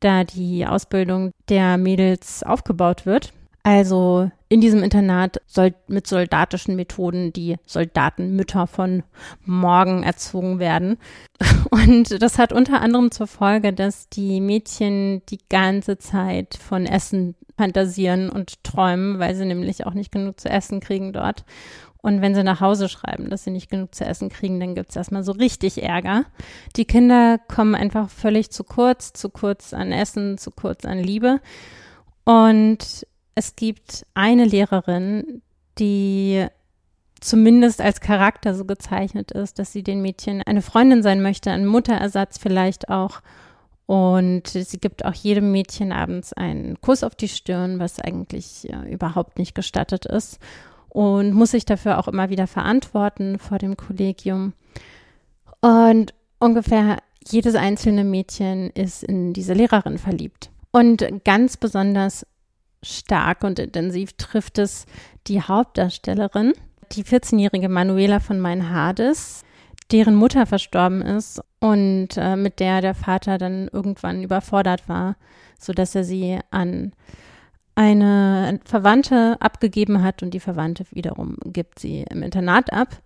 [0.00, 3.32] da die Ausbildung der Mädels aufgebaut wird.
[3.62, 9.02] Also in diesem Internat soll mit soldatischen Methoden die Soldatenmütter von
[9.46, 10.98] morgen erzogen werden.
[11.70, 17.34] Und das hat unter anderem zur Folge, dass die Mädchen die ganze Zeit von Essen
[17.56, 21.44] fantasieren und träumen, weil sie nämlich auch nicht genug zu essen kriegen dort.
[22.04, 24.90] Und wenn sie nach Hause schreiben, dass sie nicht genug zu essen kriegen, dann gibt
[24.90, 26.26] es erstmal so richtig Ärger.
[26.76, 31.40] Die Kinder kommen einfach völlig zu kurz, zu kurz an Essen, zu kurz an Liebe.
[32.24, 35.40] Und es gibt eine Lehrerin,
[35.78, 36.44] die
[37.22, 41.64] zumindest als Charakter so gezeichnet ist, dass sie den Mädchen eine Freundin sein möchte, ein
[41.64, 43.22] Mutterersatz vielleicht auch.
[43.86, 48.82] Und sie gibt auch jedem Mädchen abends einen Kuss auf die Stirn, was eigentlich ja,
[48.82, 50.38] überhaupt nicht gestattet ist
[50.94, 54.52] und muss sich dafür auch immer wieder verantworten vor dem Kollegium.
[55.60, 60.50] Und ungefähr jedes einzelne Mädchen ist in diese Lehrerin verliebt.
[60.70, 62.24] Und ganz besonders
[62.80, 64.86] stark und intensiv trifft es
[65.26, 66.52] die Hauptdarstellerin,
[66.92, 69.42] die 14-jährige Manuela von Meinhades,
[69.90, 75.16] deren Mutter verstorben ist und äh, mit der der Vater dann irgendwann überfordert war,
[75.58, 76.92] sodass er sie an
[77.74, 83.00] eine Verwandte abgegeben hat und die Verwandte wiederum gibt sie im Internat ab.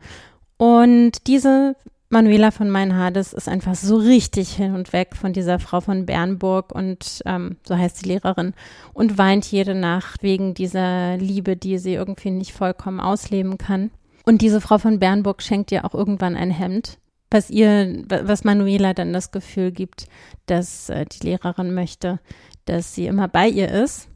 [0.57, 1.77] Und diese
[2.11, 6.75] Manuela von Meinhades ist einfach so richtig hin und weg von dieser Frau von Bernburg
[6.75, 8.55] und ähm, so heißt die Lehrerin
[8.95, 13.91] und weint jede Nacht wegen dieser Liebe, die sie irgendwie nicht vollkommen ausleben kann.
[14.25, 16.99] Und diese Frau von Bernburg schenkt ihr auch irgendwann ein Hemd,
[17.31, 20.07] was ihr, was Manuela dann das Gefühl gibt,
[20.47, 22.21] dass äh, die Lehrerin möchte,
[22.65, 24.09] dass sie immer bei ihr ist.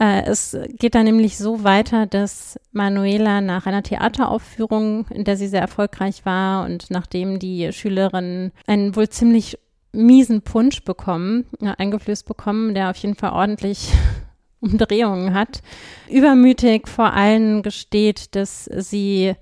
[0.00, 5.46] Äh, es geht dann nämlich so weiter, dass Manuela nach einer Theateraufführung, in der sie
[5.46, 9.58] sehr erfolgreich war und nachdem die Schülerinnen einen wohl ziemlich
[9.92, 13.92] miesen Punsch bekommen, ja, eingeflößt bekommen, der auf jeden Fall ordentlich
[14.60, 15.60] Umdrehungen hat,
[16.08, 19.34] übermütig vor allen gesteht, dass sie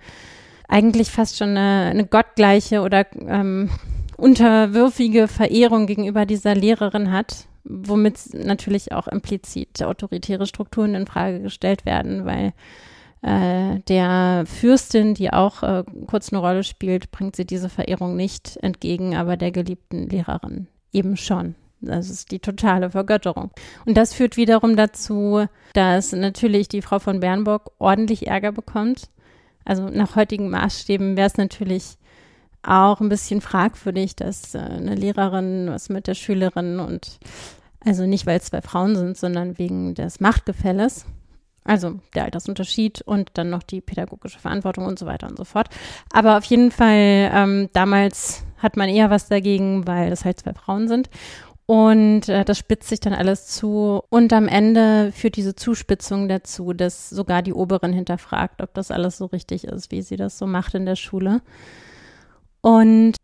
[0.67, 3.71] eigentlich fast schon eine, eine gottgleiche oder ähm,
[4.17, 11.85] unterwürfige Verehrung gegenüber dieser Lehrerin hat womit natürlich auch implizit autoritäre Strukturen in Frage gestellt
[11.85, 12.53] werden, weil
[13.23, 18.57] äh, der Fürstin, die auch äh, kurz eine Rolle spielt, bringt sie diese Verehrung nicht
[18.63, 21.55] entgegen, aber der geliebten Lehrerin eben schon.
[21.81, 23.51] Das ist die totale Vergötterung.
[23.87, 29.11] Und das führt wiederum dazu, dass natürlich die Frau von Bernburg ordentlich Ärger bekommt.
[29.65, 31.99] Also nach heutigen Maßstäben wäre es natürlich
[32.63, 37.19] auch ein bisschen fragwürdig, dass äh, eine Lehrerin was mit der Schülerin und
[37.85, 41.07] also nicht, weil es zwei Frauen sind, sondern wegen des Machtgefälles.
[41.65, 45.69] Also der Altersunterschied und dann noch die pädagogische Verantwortung und so weiter und so fort.
[46.13, 50.55] Aber auf jeden Fall, ähm, damals hat man eher was dagegen, weil es halt zwei
[50.55, 51.11] Frauen sind.
[51.67, 54.03] Und äh, das spitzt sich dann alles zu.
[54.09, 59.19] Und am Ende führt diese Zuspitzung dazu, dass sogar die Oberin hinterfragt, ob das alles
[59.19, 61.43] so richtig ist, wie sie das so macht in der Schule.
[62.63, 63.17] Und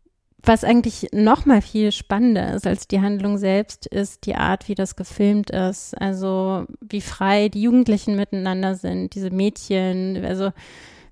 [0.47, 4.75] was eigentlich noch mal viel spannender ist als die Handlung selbst, ist die Art, wie
[4.75, 5.99] das gefilmt ist.
[5.99, 10.51] Also wie frei die Jugendlichen miteinander sind, diese Mädchen, also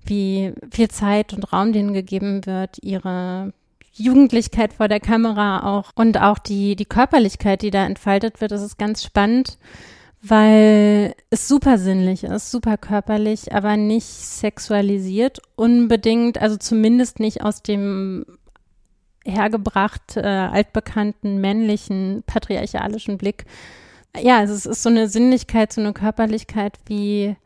[0.04, 3.52] wie viel Zeit und Raum denen gegeben wird, ihre
[3.92, 8.62] Jugendlichkeit vor der Kamera auch und auch die, die Körperlichkeit, die da entfaltet wird, das
[8.62, 9.56] ist ganz spannend,
[10.20, 17.62] weil es super sinnlich ist, super körperlich, aber nicht sexualisiert unbedingt, also zumindest nicht aus
[17.62, 18.24] dem
[19.24, 23.44] hergebracht äh, altbekannten männlichen patriarchalischen Blick.
[24.20, 27.36] Ja, also es ist so eine Sinnlichkeit, so eine Körperlichkeit, wie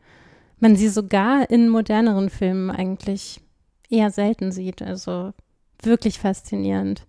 [0.59, 3.41] man sie sogar in moderneren Filmen eigentlich
[3.89, 4.81] eher selten sieht.
[4.81, 5.33] Also
[5.81, 7.05] wirklich faszinierend.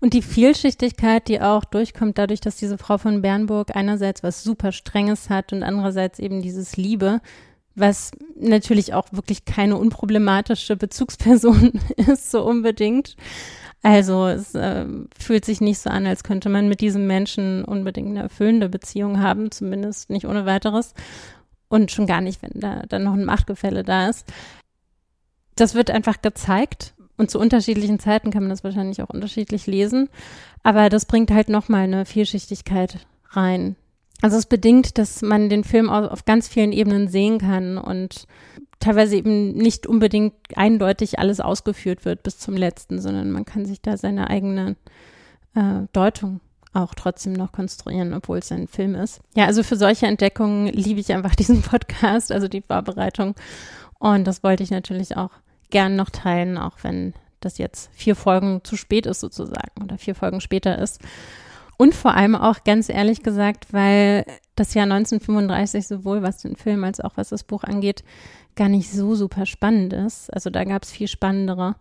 [0.00, 4.72] Und die Vielschichtigkeit, die auch durchkommt dadurch, dass diese Frau von Bernburg einerseits was super
[4.72, 7.20] Strenges hat und andererseits eben dieses Liebe,
[7.74, 13.16] was natürlich auch wirklich keine unproblematische Bezugsperson ist, so unbedingt.
[13.82, 14.86] Also es äh,
[15.18, 19.20] fühlt sich nicht so an, als könnte man mit diesem Menschen unbedingt eine erfüllende Beziehung
[19.20, 20.94] haben, zumindest nicht ohne weiteres.
[21.68, 24.26] Und schon gar nicht, wenn da dann noch ein Machtgefälle da ist.
[25.54, 30.08] Das wird einfach gezeigt und zu unterschiedlichen Zeiten kann man das wahrscheinlich auch unterschiedlich lesen.
[30.62, 33.76] Aber das bringt halt nochmal eine Vielschichtigkeit rein.
[34.20, 38.26] Also es bedingt, dass man den Film auf ganz vielen Ebenen sehen kann und
[38.80, 43.80] teilweise eben nicht unbedingt eindeutig alles ausgeführt wird bis zum letzten, sondern man kann sich
[43.80, 44.76] da seine eigene
[45.54, 46.40] äh, Deutung
[46.72, 49.20] auch trotzdem noch konstruieren, obwohl es ein Film ist.
[49.34, 53.34] Ja, also für solche Entdeckungen liebe ich einfach diesen Podcast, also die Vorbereitung.
[53.98, 55.30] Und das wollte ich natürlich auch
[55.70, 60.14] gern noch teilen, auch wenn das jetzt vier Folgen zu spät ist sozusagen oder vier
[60.14, 61.00] Folgen später ist.
[61.78, 66.82] Und vor allem auch ganz ehrlich gesagt, weil das Jahr 1935 sowohl was den Film
[66.82, 68.02] als auch was das Buch angeht,
[68.56, 70.32] gar nicht so super spannend ist.
[70.34, 71.76] Also da gab es viel spannendere.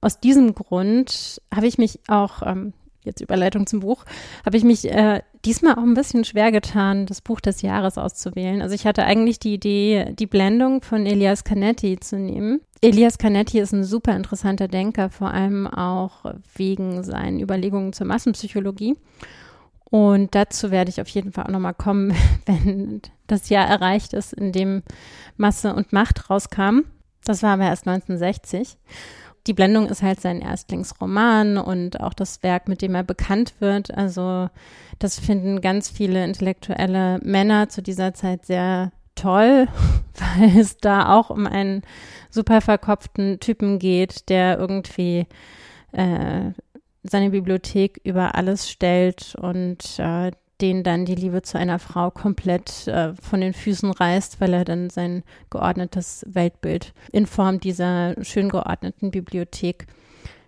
[0.00, 2.72] Aus diesem Grund habe ich mich auch ähm,
[3.06, 4.04] jetzt Überleitung zum Buch,
[4.44, 8.60] habe ich mich äh, diesmal auch ein bisschen schwer getan, das Buch des Jahres auszuwählen.
[8.60, 12.60] Also ich hatte eigentlich die Idee, die Blendung von Elias Canetti zu nehmen.
[12.82, 18.96] Elias Canetti ist ein super interessanter Denker, vor allem auch wegen seinen Überlegungen zur Massenpsychologie.
[19.88, 22.12] Und dazu werde ich auf jeden Fall auch nochmal kommen,
[22.46, 24.82] wenn das Jahr erreicht ist, in dem
[25.36, 26.80] Masse und Macht rauskam.
[27.24, 28.76] Das war aber erst 1960
[29.46, 33.92] die Blendung ist halt sein Erstlingsroman und auch das Werk, mit dem er bekannt wird.
[33.92, 34.48] Also
[34.98, 39.68] das finden ganz viele intellektuelle Männer zu dieser Zeit sehr toll,
[40.38, 41.82] weil es da auch um einen
[42.30, 45.26] super verkopften Typen geht, der irgendwie
[45.92, 46.50] äh,
[47.02, 52.86] seine Bibliothek über alles stellt und äh, den dann die Liebe zu einer Frau komplett
[52.88, 58.48] äh, von den Füßen reißt, weil er dann sein geordnetes Weltbild in Form dieser schön
[58.48, 59.86] geordneten Bibliothek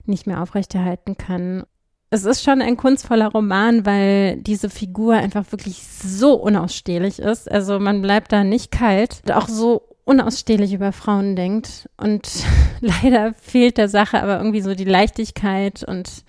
[0.06, 1.64] nicht mehr aufrechterhalten kann.
[2.10, 7.50] Es ist schon ein kunstvoller Roman, weil diese Figur einfach wirklich so unausstehlich ist.
[7.50, 11.90] Also man bleibt da nicht kalt, auch so unausstehlich über Frauen denkt.
[11.98, 12.28] Und
[12.80, 16.24] leider fehlt der Sache aber irgendwie so die Leichtigkeit und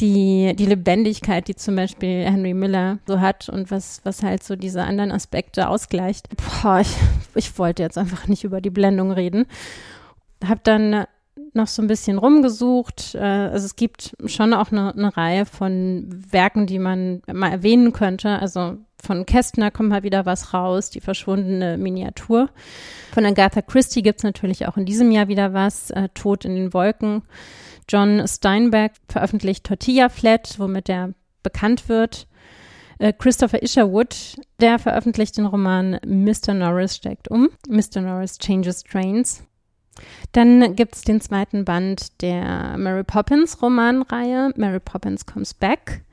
[0.00, 4.56] die, die Lebendigkeit, die zum Beispiel Henry Miller so hat und was, was halt so
[4.56, 6.28] diese anderen Aspekte ausgleicht.
[6.62, 6.96] Boah, ich,
[7.34, 9.46] ich wollte jetzt einfach nicht über die Blendung reden.
[10.44, 11.04] Hab dann
[11.52, 13.14] noch so ein bisschen rumgesucht.
[13.14, 17.92] Äh, also es gibt schon auch eine, eine Reihe von Werken, die man mal erwähnen
[17.92, 18.38] könnte.
[18.38, 22.50] Also von Kästner kommt mal wieder was raus, die verschwundene Miniatur.
[23.12, 26.54] Von Agatha Christie gibt es natürlich auch in diesem Jahr wieder was, äh, Tod in
[26.54, 27.22] den Wolken.
[27.90, 31.12] John Steinbeck veröffentlicht Tortilla Flat, womit er
[31.42, 32.28] bekannt wird.
[33.00, 36.54] Äh, Christopher Isherwood, der veröffentlicht den Roman Mr.
[36.54, 37.48] Norris steigt um.
[37.68, 38.00] Mr.
[38.00, 39.42] Norris Changes Trains.
[40.30, 46.04] Dann gibt es den zweiten Band der Mary Poppins Romanreihe, Mary Poppins Comes Back.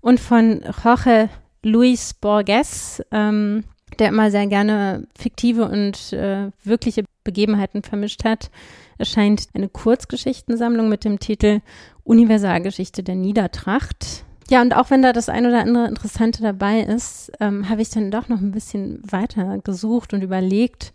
[0.00, 1.30] Und von Jorge
[1.62, 3.62] Luis Borges, ähm,
[4.00, 8.50] der immer sehr gerne fiktive und äh, wirkliche Begebenheiten vermischt hat,
[8.96, 11.60] erscheint eine Kurzgeschichtensammlung mit dem Titel
[12.04, 14.24] Universalgeschichte der Niedertracht.
[14.48, 17.90] Ja, und auch wenn da das ein oder andere Interessante dabei ist, ähm, habe ich
[17.90, 20.94] dann doch noch ein bisschen weiter gesucht und überlegt,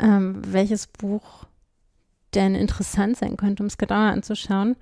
[0.00, 1.46] ähm, welches Buch
[2.34, 4.74] der interessant sein könnte, um es genauer anzuschauen.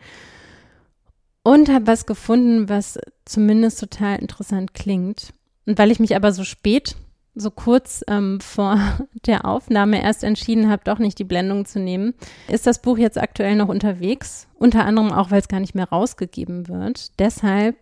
[1.43, 5.35] Und habe was gefunden, was zumindest total interessant klingt.
[5.67, 6.97] Und weil ich mich aber so spät,
[7.41, 8.79] so kurz ähm, vor
[9.27, 12.15] der Aufnahme erst entschieden habe, doch nicht die Blendung zu nehmen,
[12.49, 14.47] ist das Buch jetzt aktuell noch unterwegs.
[14.55, 17.19] Unter anderem auch, weil es gar nicht mehr rausgegeben wird.
[17.19, 17.77] Deshalb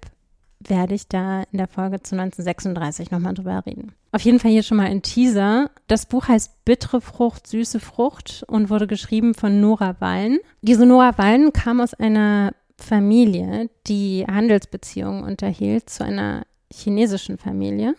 [0.60, 3.92] werde ich da in der Folge zu 1936 nochmal drüber reden.
[4.12, 5.70] Auf jeden Fall hier schon mal ein Teaser.
[5.86, 10.38] Das Buch heißt Bittere Frucht, süße Frucht und wurde geschrieben von Nora Wallen.
[10.62, 17.94] Diese Nora Wallen kam aus einer Familie, die Handelsbeziehungen unterhielt zu einer chinesischen Familie.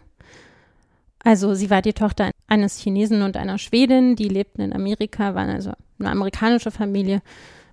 [1.24, 5.49] Also sie war die Tochter eines Chinesen und einer Schwedin, die lebten in Amerika, waren
[5.49, 7.22] also eine amerikanische Familie,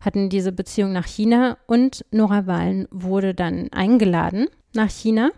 [0.01, 5.31] hatten diese Beziehung nach China und Nora Wallen wurde dann eingeladen nach China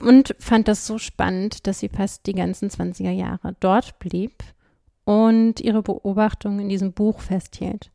[0.00, 4.42] und fand das so spannend, dass sie fast die ganzen 20er Jahre dort blieb
[5.04, 7.90] und ihre Beobachtungen in diesem Buch festhielt.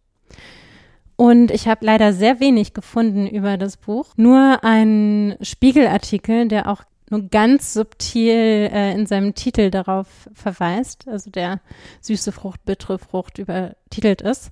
[1.16, 4.14] Und ich habe leider sehr wenig gefunden über das Buch.
[4.18, 11.30] Nur ein Spiegelartikel, der auch nur ganz subtil äh, in seinem Titel darauf verweist, also
[11.30, 11.62] der
[12.02, 14.50] süße Frucht, bittere Frucht übertitelt ist.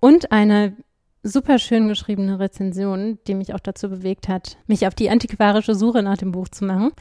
[0.00, 0.74] Und eine
[1.22, 6.02] super schön geschriebene Rezension, die mich auch dazu bewegt hat, mich auf die antiquarische Suche
[6.02, 6.92] nach dem Buch zu machen.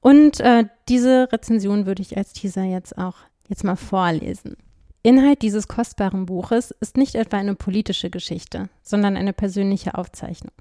[0.00, 3.16] Und äh, diese Rezension würde ich als Teaser jetzt auch
[3.48, 4.56] jetzt mal vorlesen.
[5.02, 10.52] Inhalt dieses kostbaren Buches ist nicht etwa eine politische Geschichte, sondern eine persönliche Aufzeichnung.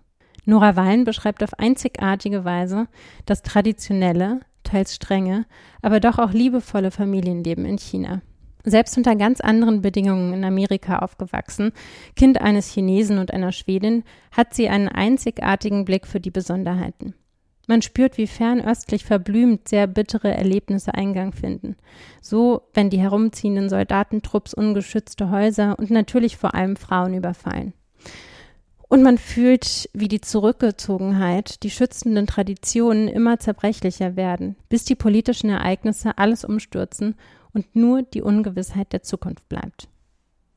[0.48, 2.88] Nora Wallen beschreibt auf einzigartige Weise
[3.26, 5.46] das traditionelle, teils strenge,
[5.82, 8.22] aber doch auch liebevolle Familienleben in China
[8.70, 11.72] selbst unter ganz anderen Bedingungen in Amerika aufgewachsen,
[12.16, 17.14] Kind eines Chinesen und einer Schwedin, hat sie einen einzigartigen Blick für die Besonderheiten.
[17.68, 21.76] Man spürt, wie fernöstlich verblümt sehr bittere Erlebnisse Eingang finden.
[22.22, 27.74] So, wenn die herumziehenden Soldatentrupps ungeschützte Häuser und natürlich vor allem Frauen überfallen.
[28.90, 35.50] Und man fühlt, wie die Zurückgezogenheit, die schützenden Traditionen immer zerbrechlicher werden, bis die politischen
[35.50, 37.16] Ereignisse alles umstürzen
[37.54, 39.90] und nur die Ungewissheit der Zukunft bleibt.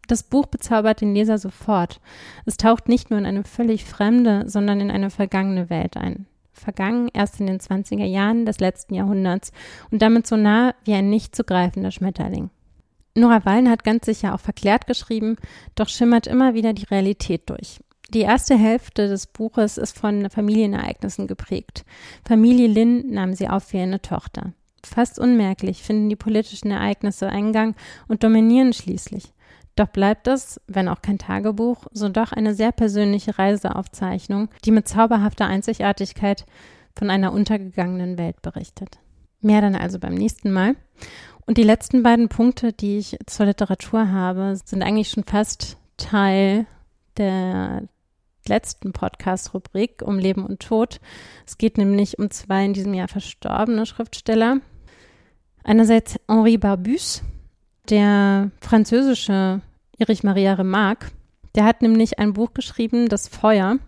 [0.06, 2.00] Das Buch bezaubert den Leser sofort.
[2.44, 6.26] Es taucht nicht nur in eine völlig fremde, sondern in eine vergangene Welt ein.
[6.52, 9.52] Vergangen erst in den 20er Jahren des letzten Jahrhunderts
[9.90, 12.50] und damit so nah wie ein nicht zu greifender Schmetterling.
[13.14, 15.36] Nora Wallen hat ganz sicher auch verklärt geschrieben,
[15.74, 17.80] doch schimmert immer wieder die Realität durch.
[18.12, 21.84] Die erste Hälfte des Buches ist von Familienereignissen geprägt.
[22.26, 24.52] Familie Lin nahm sie auf wie eine Tochter.
[24.84, 27.76] Fast unmerklich finden die politischen Ereignisse Eingang
[28.08, 29.32] und dominieren schließlich.
[29.76, 34.88] Doch bleibt es, wenn auch kein Tagebuch, so doch eine sehr persönliche Reiseaufzeichnung, die mit
[34.88, 36.46] zauberhafter Einzigartigkeit
[36.98, 38.98] von einer untergegangenen Welt berichtet.
[39.40, 40.74] Mehr dann also beim nächsten Mal.
[41.46, 46.66] Und die letzten beiden Punkte, die ich zur Literatur habe, sind eigentlich schon fast Teil
[47.16, 47.84] der
[48.46, 51.00] letzten Podcast-Rubrik um Leben und Tod.
[51.46, 54.60] Es geht nämlich um zwei in diesem Jahr verstorbene Schriftsteller.
[55.64, 57.22] Einerseits Henri Barbus,
[57.88, 59.60] der französische
[59.98, 61.10] Erich Maria Remarque.
[61.54, 63.78] Der hat nämlich ein Buch geschrieben, Das Feuer,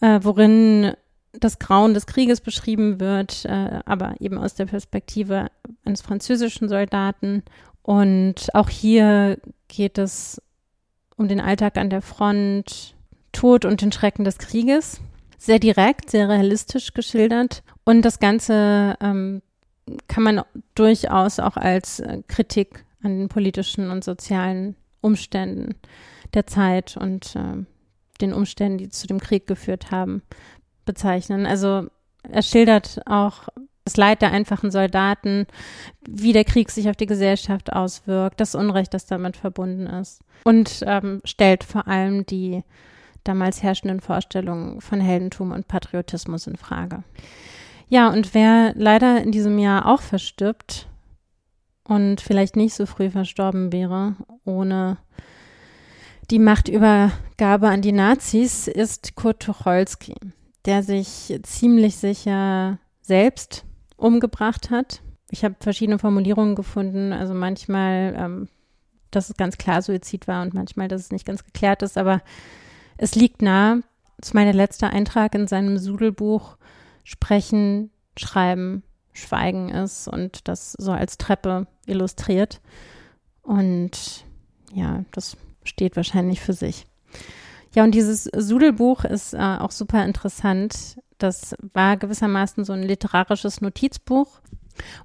[0.00, 0.92] äh, worin
[1.32, 5.46] das Grauen des Krieges beschrieben wird, äh, aber eben aus der Perspektive
[5.84, 7.42] eines französischen Soldaten.
[7.82, 9.38] Und auch hier
[9.68, 10.42] geht es
[11.16, 12.94] um den Alltag an der Front,
[13.32, 15.00] Tod und den Schrecken des Krieges.
[15.38, 17.62] Sehr direkt, sehr realistisch geschildert.
[17.84, 19.42] Und das Ganze ähm,
[20.08, 20.42] kann man
[20.74, 25.74] durchaus auch als äh, Kritik an den politischen und sozialen Umständen
[26.34, 27.64] der Zeit und äh,
[28.20, 30.22] den Umständen, die zu dem Krieg geführt haben,
[30.84, 31.46] bezeichnen.
[31.46, 31.86] Also
[32.22, 33.48] er schildert auch
[33.84, 35.46] das Leid der einfachen Soldaten,
[36.06, 40.20] wie der Krieg sich auf die Gesellschaft auswirkt, das Unrecht, das damit verbunden ist.
[40.44, 42.62] Und ähm, stellt vor allem die
[43.24, 47.02] damals herrschenden Vorstellungen von Heldentum und Patriotismus in Frage.
[47.88, 50.88] Ja, und wer leider in diesem Jahr auch verstirbt
[51.84, 54.14] und vielleicht nicht so früh verstorben wäre,
[54.44, 54.98] ohne
[56.30, 60.14] die Machtübergabe an die Nazis, ist Kurt Tucholsky,
[60.64, 63.64] der sich ziemlich sicher selbst
[63.96, 65.02] umgebracht hat.
[65.30, 68.48] Ich habe verschiedene Formulierungen gefunden, also manchmal, ähm,
[69.10, 72.22] dass es ganz klar Suizid war und manchmal, dass es nicht ganz geklärt ist, aber
[73.02, 73.82] es liegt nahe,
[74.18, 76.58] das ist mein letzter Eintrag in seinem Sudelbuch,
[77.02, 78.82] Sprechen, Schreiben,
[79.14, 82.60] Schweigen ist und das so als Treppe illustriert.
[83.40, 84.26] Und
[84.74, 86.86] ja, das steht wahrscheinlich für sich.
[87.74, 91.00] Ja, und dieses Sudelbuch ist äh, auch super interessant.
[91.16, 94.42] Das war gewissermaßen so ein literarisches Notizbuch.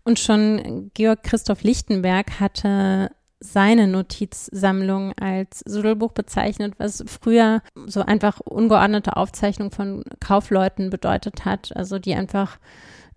[0.04, 8.40] Und schon Georg Christoph Lichtenberg hatte seine Notizsammlung als Sudelbuch bezeichnet, was früher so einfach
[8.40, 12.60] ungeordnete Aufzeichnung von Kaufleuten bedeutet hat, also die einfach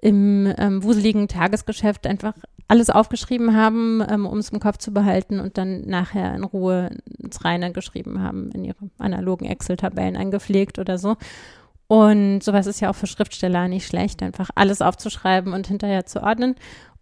[0.01, 2.35] im ähm, wuseligen Tagesgeschäft einfach
[2.69, 6.91] alles aufgeschrieben haben, ähm, um es im Kopf zu behalten und dann nachher in Ruhe
[7.19, 11.17] ins Reine geschrieben haben, in ihre analogen Excel-Tabellen eingepflegt oder so.
[11.89, 16.23] Und sowas ist ja auch für Schriftsteller nicht schlecht, einfach alles aufzuschreiben und hinterher zu
[16.23, 16.55] ordnen.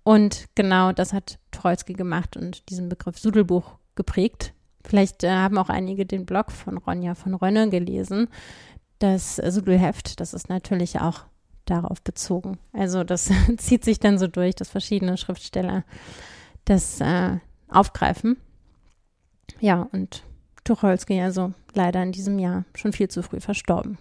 [0.06, 4.54] Und genau das hat Tucholsky gemacht und diesen Begriff Sudelbuch geprägt.
[4.84, 8.28] Vielleicht äh, haben auch einige den Blog von Ronja von Rönne gelesen.
[9.00, 11.24] Das Sudelheft, das ist natürlich auch
[11.64, 12.60] darauf bezogen.
[12.72, 15.82] Also das zieht sich dann so durch, dass verschiedene Schriftsteller
[16.66, 17.38] das äh,
[17.68, 18.36] aufgreifen.
[19.58, 20.22] Ja, und
[20.62, 23.98] Tucholsky also leider in diesem Jahr schon viel zu früh verstorben.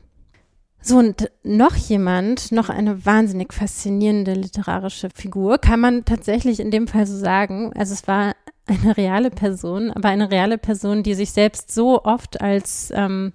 [0.88, 6.88] So, und noch jemand, noch eine wahnsinnig faszinierende literarische Figur, kann man tatsächlich in dem
[6.88, 7.74] Fall so sagen.
[7.74, 8.36] Also es war
[8.68, 13.34] eine reale Person, aber eine reale Person, die sich selbst so oft als ähm,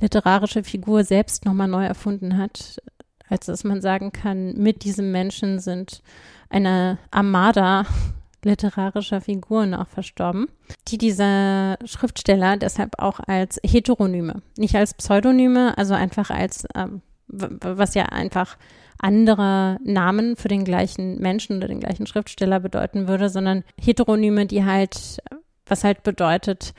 [0.00, 2.80] literarische Figur selbst nochmal neu erfunden hat,
[3.28, 6.00] als dass man sagen kann, mit diesem Menschen sind
[6.48, 7.84] eine Armada
[8.46, 10.48] literarischer Figuren auch verstorben,
[10.88, 17.94] die dieser Schriftsteller deshalb auch als Heteronyme, nicht als Pseudonyme, also einfach als, ähm, was
[17.94, 18.56] ja einfach
[18.98, 24.64] andere Namen für den gleichen Menschen oder den gleichen Schriftsteller bedeuten würde, sondern Heteronyme, die
[24.64, 25.18] halt,
[25.66, 26.72] was halt bedeutet,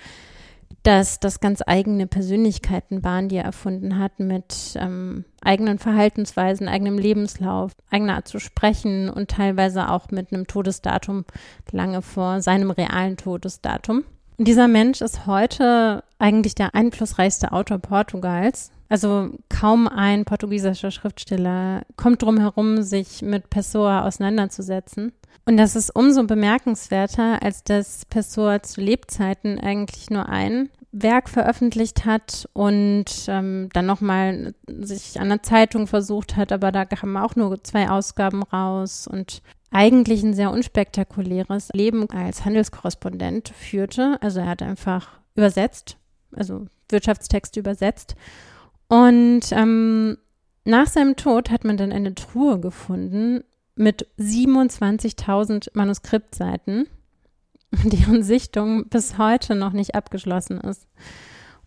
[0.87, 6.97] dass das ganz eigene Persönlichkeiten waren, die er erfunden hat, mit ähm, eigenen Verhaltensweisen, eigenem
[6.97, 11.25] Lebenslauf, eigener Art zu sprechen und teilweise auch mit einem Todesdatum
[11.73, 14.05] lange vor seinem realen Todesdatum.
[14.37, 18.71] Und dieser Mensch ist heute eigentlich der einflussreichste Autor Portugals.
[18.87, 25.11] Also kaum ein portugiesischer Schriftsteller kommt drum herum, sich mit Pessoa auseinanderzusetzen.
[25.45, 32.05] Und das ist umso bemerkenswerter, als dass Pessoa zu Lebzeiten eigentlich nur ein Werk veröffentlicht
[32.05, 37.35] hat und ähm, dann nochmal sich an der Zeitung versucht hat, aber da kamen auch
[37.35, 44.17] nur zwei Ausgaben raus und eigentlich ein sehr unspektakuläres Leben als Handelskorrespondent führte.
[44.21, 45.97] Also er hat einfach übersetzt,
[46.35, 48.15] also Wirtschaftstexte übersetzt.
[48.87, 50.17] Und ähm,
[50.63, 53.43] nach seinem Tod hat man dann eine Truhe gefunden
[53.77, 56.87] mit 27.000 Manuskriptseiten,
[57.83, 60.87] deren Sichtung bis heute noch nicht abgeschlossen ist.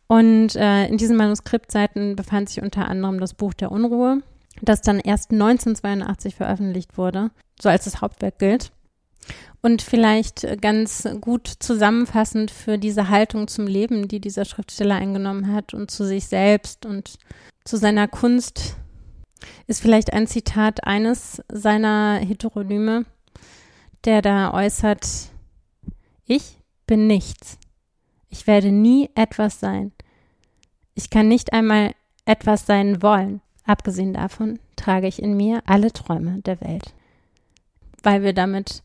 [0.06, 4.22] Und äh, in diesen Manuskriptseiten befand sich unter anderem das Buch der Unruhe,
[4.61, 7.30] das dann erst 1982 veröffentlicht wurde,
[7.61, 8.72] so als das Hauptwerk gilt.
[9.62, 15.74] Und vielleicht ganz gut zusammenfassend für diese Haltung zum Leben, die dieser Schriftsteller eingenommen hat
[15.74, 17.18] und zu sich selbst und
[17.64, 18.76] zu seiner Kunst
[19.66, 23.05] ist vielleicht ein Zitat eines seiner Heteronyme,
[24.05, 25.07] der da äußert,
[26.26, 27.59] ich bin nichts.
[28.28, 29.93] Ich werde nie etwas sein.
[30.95, 33.41] Ich kann nicht einmal etwas sein wollen.
[33.64, 36.95] Abgesehen davon trage ich in mir alle Träume der Welt.
[38.03, 38.82] Weil wir damit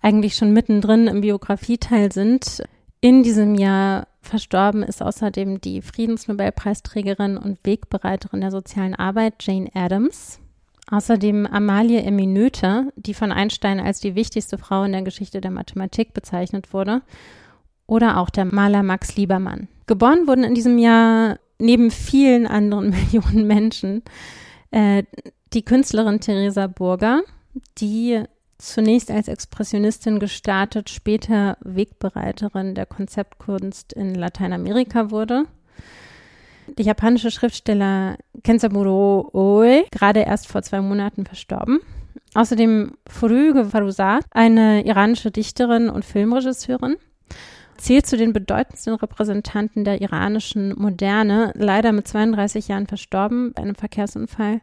[0.00, 2.62] eigentlich schon mittendrin im Biografieteil sind,
[3.00, 10.40] in diesem Jahr Verstorben ist außerdem die Friedensnobelpreisträgerin und Wegbereiterin der sozialen Arbeit Jane Addams.
[10.90, 16.12] Außerdem Amalie Eminöte, die von Einstein als die wichtigste Frau in der Geschichte der Mathematik
[16.12, 17.02] bezeichnet wurde.
[17.86, 19.68] Oder auch der Maler Max Liebermann.
[19.86, 24.02] Geboren wurden in diesem Jahr neben vielen anderen Millionen Menschen
[24.70, 25.04] äh,
[25.52, 27.22] die Künstlerin Theresa Burger,
[27.78, 28.24] die
[28.58, 35.44] zunächst als Expressionistin gestartet, später Wegbereiterin der Konzeptkunst in Lateinamerika wurde.
[36.66, 41.80] Der japanische Schriftsteller Kenzaburo Oe, gerade erst vor zwei Monaten verstorben.
[42.34, 46.96] Außerdem Furuge Faruzat, eine iranische Dichterin und Filmregisseurin,
[47.76, 53.74] zählt zu den bedeutendsten Repräsentanten der iranischen Moderne, leider mit 32 Jahren verstorben bei einem
[53.74, 54.60] Verkehrsunfall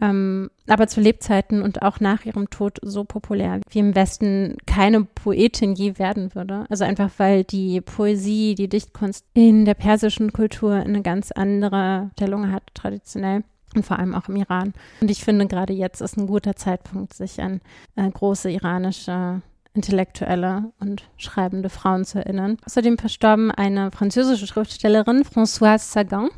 [0.00, 5.04] ähm, aber zu Lebzeiten und auch nach ihrem Tod so populär, wie im Westen keine
[5.04, 6.66] Poetin je werden würde.
[6.68, 12.52] Also einfach, weil die Poesie, die Dichtkunst in der persischen Kultur eine ganz andere Stellung
[12.52, 13.44] hat, traditionell.
[13.74, 14.72] Und vor allem auch im Iran.
[15.02, 17.60] Und ich finde, gerade jetzt ist ein guter Zeitpunkt, sich an
[17.96, 19.42] äh, große iranische
[19.74, 22.56] intellektuelle und schreibende Frauen zu erinnern.
[22.64, 26.30] Außerdem verstorben eine französische Schriftstellerin, Françoise Sagan,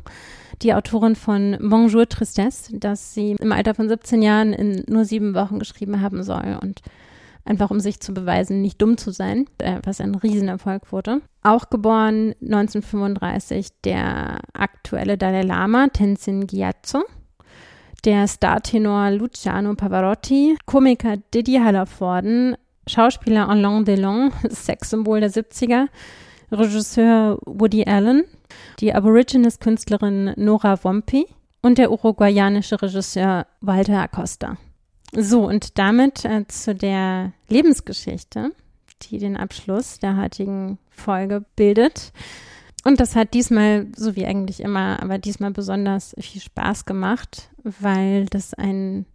[0.61, 5.33] die Autorin von Bonjour Tristesse, das sie im Alter von 17 Jahren in nur sieben
[5.33, 6.81] Wochen geschrieben haben soll und
[7.45, 11.21] einfach um sich zu beweisen, nicht dumm zu sein, äh, was ein Riesenerfolg wurde.
[11.41, 17.03] Auch geboren 1935 der aktuelle Dalai Lama, Tenzin Gyatso,
[18.05, 22.55] der Startenor Luciano Pavarotti, Komiker Didi Hallervorden,
[22.87, 25.87] Schauspieler Alain Delon, Sexsymbol der 70er,
[26.51, 28.23] Regisseur Woody Allen,
[28.79, 31.25] die Aborigines-Künstlerin Nora Wompi
[31.61, 34.57] und der uruguayanische Regisseur Walter Acosta.
[35.13, 38.51] So, und damit äh, zu der Lebensgeschichte,
[39.03, 42.13] die den Abschluss der heutigen Folge bildet.
[42.83, 48.25] Und das hat diesmal, so wie eigentlich immer, aber diesmal besonders viel Spaß gemacht, weil
[48.25, 49.05] das ein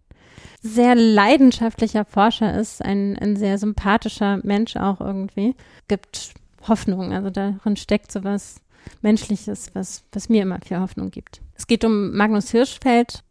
[0.61, 5.55] sehr leidenschaftlicher Forscher ist, ein, ein sehr sympathischer Mensch auch irgendwie.
[5.87, 6.33] Gibt
[6.67, 8.61] Hoffnung, also darin steckt so was
[9.01, 11.41] Menschliches, was, was mir immer viel Hoffnung gibt.
[11.55, 13.23] Es geht um Magnus Hirschfeld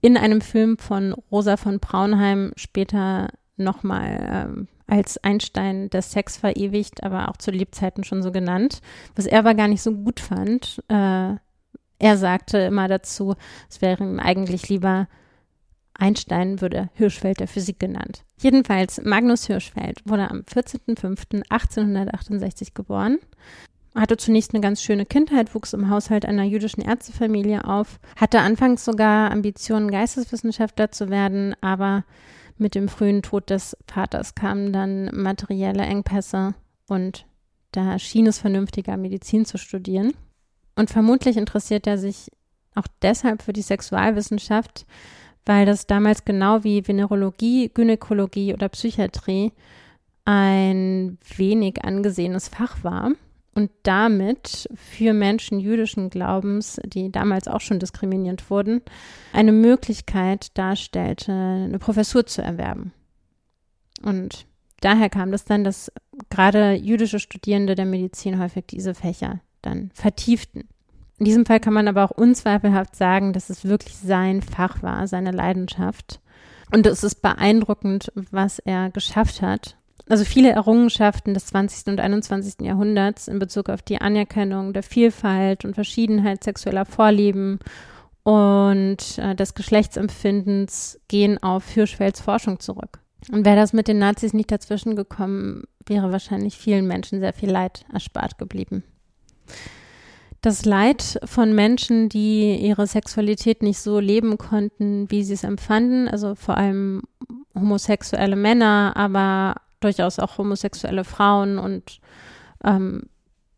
[0.00, 7.02] in einem Film von Rosa von Braunheim, später nochmal ähm, als Einstein des Sex verewigt,
[7.02, 8.80] aber auch zu Lebzeiten schon so genannt,
[9.14, 10.82] was er aber gar nicht so gut fand.
[10.88, 11.36] Äh,
[11.98, 13.36] er sagte immer dazu,
[13.70, 15.06] es wäre ihm eigentlich lieber
[15.94, 18.24] Einstein würde Hirschfeld der Physik genannt.
[18.38, 23.18] Jedenfalls, Magnus Hirschfeld wurde am 14.05.1868 geboren,
[23.94, 28.84] hatte zunächst eine ganz schöne Kindheit, wuchs im Haushalt einer jüdischen Ärztefamilie auf, hatte anfangs
[28.84, 32.04] sogar Ambitionen, Geisteswissenschaftler zu werden, aber
[32.56, 36.54] mit dem frühen Tod des Vaters kamen dann materielle Engpässe
[36.88, 37.26] und
[37.72, 40.12] da schien es vernünftiger, Medizin zu studieren.
[40.76, 42.30] Und vermutlich interessiert er sich
[42.74, 44.86] auch deshalb für die Sexualwissenschaft,
[45.44, 49.52] weil das damals genau wie Venerologie, Gynäkologie oder Psychiatrie
[50.24, 53.12] ein wenig angesehenes Fach war
[53.54, 58.80] und damit für Menschen jüdischen Glaubens, die damals auch schon diskriminiert wurden,
[59.32, 62.92] eine Möglichkeit darstellte, eine Professur zu erwerben.
[64.02, 64.46] Und
[64.80, 65.92] daher kam das dann, dass
[66.30, 70.68] gerade jüdische Studierende der Medizin häufig diese Fächer dann vertieften.
[71.18, 75.06] In diesem Fall kann man aber auch unzweifelhaft sagen, dass es wirklich sein Fach war,
[75.06, 76.20] seine Leidenschaft.
[76.72, 79.76] Und es ist beeindruckend, was er geschafft hat.
[80.12, 81.86] Also viele Errungenschaften des 20.
[81.86, 82.60] und 21.
[82.60, 87.60] Jahrhunderts in Bezug auf die Anerkennung der Vielfalt und Verschiedenheit sexueller Vorlieben
[88.22, 92.98] und äh, des Geschlechtsempfindens gehen auf Hirschfelds Forschung zurück.
[93.32, 97.50] Und wäre das mit den Nazis nicht dazwischen gekommen, wäre wahrscheinlich vielen Menschen sehr viel
[97.50, 98.84] Leid erspart geblieben
[100.42, 106.08] das Leid von Menschen, die ihre Sexualität nicht so leben konnten, wie sie es empfanden,
[106.08, 107.02] also vor allem
[107.54, 109.54] homosexuelle Männer, aber
[109.84, 112.00] durchaus auch homosexuelle Frauen und
[112.64, 113.02] ähm,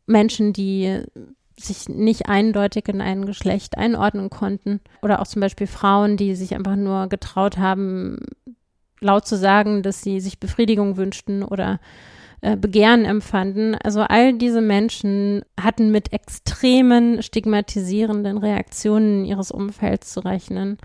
[0.07, 1.03] Menschen, die
[1.57, 4.81] sich nicht eindeutig in ein Geschlecht einordnen konnten.
[5.03, 8.19] Oder auch zum Beispiel Frauen, die sich einfach nur getraut haben,
[9.01, 11.79] laut zu sagen, dass sie sich Befriedigung wünschten oder
[12.41, 13.75] äh, Begehren empfanden.
[13.77, 20.79] Also all diese Menschen hatten mit extremen stigmatisierenden Reaktionen ihres Umfelds zu rechnen.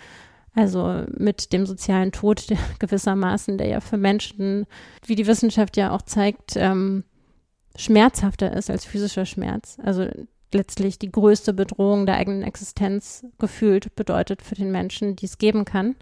[0.56, 2.48] Also mit dem sozialen Tod
[2.80, 4.66] gewissermaßen, der ja für Menschen,
[5.06, 7.04] wie die Wissenschaft ja auch zeigt, ähm,
[7.76, 9.78] schmerzhafter ist als physischer Schmerz.
[9.84, 10.08] Also
[10.54, 15.66] letztlich die größte Bedrohung der eigenen Existenz gefühlt bedeutet für den Menschen, die es geben
[15.66, 15.96] kann.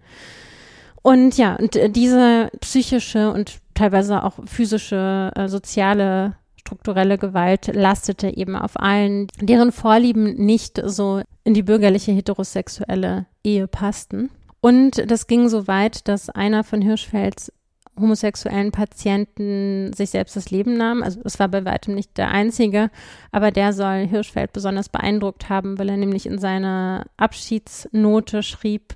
[1.02, 8.36] Und ja, und äh, diese psychische und teilweise auch physische, äh, soziale, strukturelle Gewalt lastete
[8.36, 14.30] eben auf allen, deren Vorlieben nicht so in die bürgerliche heterosexuelle Ehe passten.
[14.62, 17.51] Und das ging so weit, dass einer von Hirschfelds
[17.99, 21.03] homosexuellen Patienten sich selbst das Leben nahm.
[21.03, 22.89] Also es war bei weitem nicht der einzige,
[23.32, 28.95] aber der soll Hirschfeld besonders beeindruckt haben, weil er nämlich in seiner Abschiedsnote schrieb,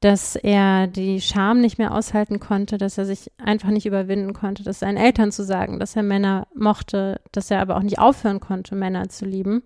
[0.00, 4.62] dass er die Scham nicht mehr aushalten konnte, dass er sich einfach nicht überwinden konnte,
[4.62, 8.40] das seinen Eltern zu sagen, dass er Männer mochte, dass er aber auch nicht aufhören
[8.40, 9.62] konnte, Männer zu lieben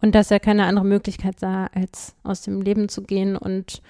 [0.00, 3.82] und dass er keine andere Möglichkeit sah, als aus dem Leben zu gehen und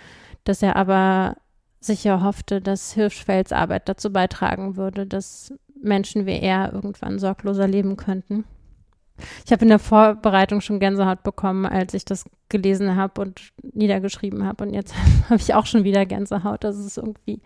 [0.49, 1.37] dass er aber
[1.81, 7.97] sicher hoffte, dass Hirschfelds Arbeit dazu beitragen würde, dass Menschen wie er irgendwann sorgloser leben
[7.97, 8.45] könnten.
[9.45, 14.45] Ich habe in der Vorbereitung schon Gänsehaut bekommen, als ich das gelesen habe und niedergeschrieben
[14.45, 14.65] habe.
[14.65, 14.95] Und jetzt
[15.31, 16.65] habe ich auch schon wieder Gänsehaut.
[16.65, 17.41] Das ist irgendwie,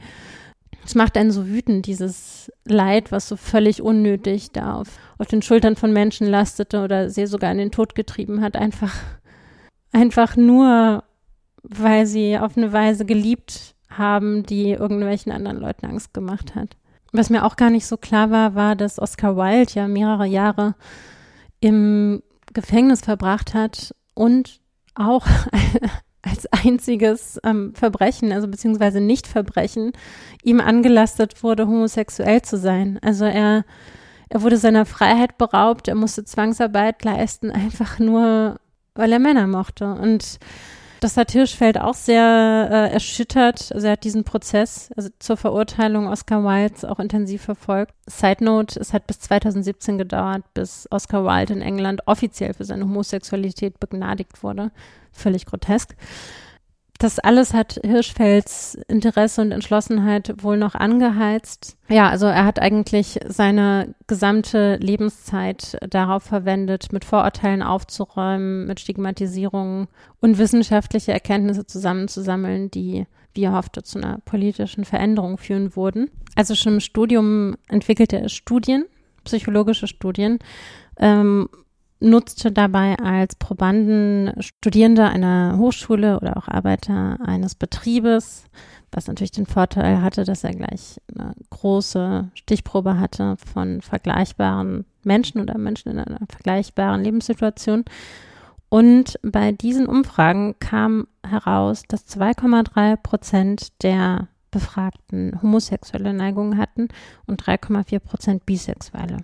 [0.84, 4.88] es macht einen so wütend, dieses Leid, was so völlig unnötig da auf,
[5.18, 8.56] auf den Schultern von Menschen lastete oder sie sogar in den Tod getrieben hat.
[8.56, 8.94] Einfach,
[9.92, 11.04] einfach nur,
[11.62, 16.76] weil sie auf eine Weise geliebt haben, die irgendwelchen anderen Leuten Angst gemacht hat.
[17.12, 20.74] Was mir auch gar nicht so klar war, war, dass Oscar Wilde ja mehrere Jahre
[21.60, 24.60] im Gefängnis verbracht hat und
[24.94, 25.26] auch
[26.22, 29.92] als einziges ähm, Verbrechen, also beziehungsweise Nicht-Verbrechen,
[30.42, 32.98] ihm angelastet wurde, homosexuell zu sein.
[33.02, 33.64] Also er,
[34.28, 38.60] er wurde seiner Freiheit beraubt, er musste Zwangsarbeit leisten, einfach nur,
[38.94, 39.94] weil er Männer mochte.
[39.94, 40.38] Und
[41.00, 43.72] Das hat Hirschfeld auch sehr äh, erschüttert.
[43.72, 47.94] Also er hat diesen Prozess also zur Verurteilung Oscar Wildes auch intensiv verfolgt.
[48.06, 52.84] Side Note, es hat bis 2017 gedauert, bis Oscar Wilde in England offiziell für seine
[52.84, 54.72] Homosexualität begnadigt wurde.
[55.10, 55.96] Völlig grotesk.
[57.00, 61.78] Das alles hat Hirschfelds Interesse und Entschlossenheit wohl noch angeheizt.
[61.88, 69.88] Ja, also er hat eigentlich seine gesamte Lebenszeit darauf verwendet, mit Vorurteilen aufzuräumen, mit Stigmatisierungen
[70.20, 76.10] und wissenschaftliche Erkenntnisse zusammenzusammeln, die, wie er hoffte, zu einer politischen Veränderung führen würden.
[76.36, 78.84] Also schon im Studium entwickelte er Studien,
[79.24, 80.38] psychologische Studien,
[80.98, 81.48] ähm,
[82.00, 88.44] nutzte dabei als Probanden Studierende einer Hochschule oder auch Arbeiter eines Betriebes,
[88.90, 95.40] was natürlich den Vorteil hatte, dass er gleich eine große Stichprobe hatte von vergleichbaren Menschen
[95.40, 97.84] oder Menschen in einer vergleichbaren Lebenssituation.
[98.68, 106.88] Und bei diesen Umfragen kam heraus, dass 2,3 Prozent der Befragten homosexuelle Neigungen hatten
[107.26, 109.18] und 3,4 Prozent bisexuelle.